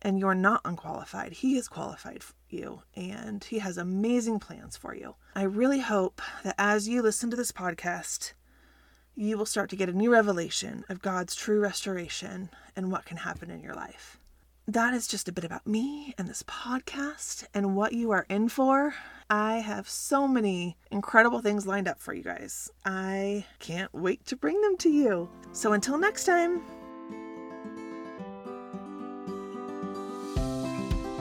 And 0.00 0.18
you're 0.18 0.34
not 0.34 0.62
unqualified. 0.64 1.32
He 1.34 1.56
is 1.56 1.68
qualified 1.68 2.22
you, 2.54 2.82
and 2.94 3.42
He 3.44 3.58
has 3.58 3.76
amazing 3.76 4.38
plans 4.38 4.76
for 4.76 4.94
you. 4.94 5.16
I 5.34 5.42
really 5.42 5.80
hope 5.80 6.22
that 6.44 6.54
as 6.58 6.88
you 6.88 7.02
listen 7.02 7.30
to 7.30 7.36
this 7.36 7.52
podcast, 7.52 8.32
you 9.14 9.36
will 9.36 9.46
start 9.46 9.70
to 9.70 9.76
get 9.76 9.88
a 9.88 9.92
new 9.92 10.12
revelation 10.12 10.84
of 10.88 11.02
God's 11.02 11.34
true 11.34 11.60
restoration 11.60 12.50
and 12.74 12.90
what 12.90 13.04
can 13.04 13.18
happen 13.18 13.50
in 13.50 13.60
your 13.60 13.74
life. 13.74 14.18
That 14.66 14.94
is 14.94 15.06
just 15.06 15.28
a 15.28 15.32
bit 15.32 15.44
about 15.44 15.66
me 15.66 16.14
and 16.16 16.26
this 16.26 16.42
podcast 16.44 17.44
and 17.52 17.76
what 17.76 17.92
you 17.92 18.12
are 18.12 18.24
in 18.30 18.48
for. 18.48 18.94
I 19.28 19.56
have 19.58 19.88
so 19.88 20.26
many 20.26 20.76
incredible 20.90 21.40
things 21.40 21.66
lined 21.66 21.86
up 21.86 22.00
for 22.00 22.14
you 22.14 22.22
guys. 22.22 22.70
I 22.84 23.44
can't 23.58 23.92
wait 23.92 24.24
to 24.26 24.36
bring 24.36 24.60
them 24.62 24.76
to 24.78 24.88
you. 24.88 25.28
So 25.52 25.74
until 25.74 25.98
next 25.98 26.24
time, 26.24 26.62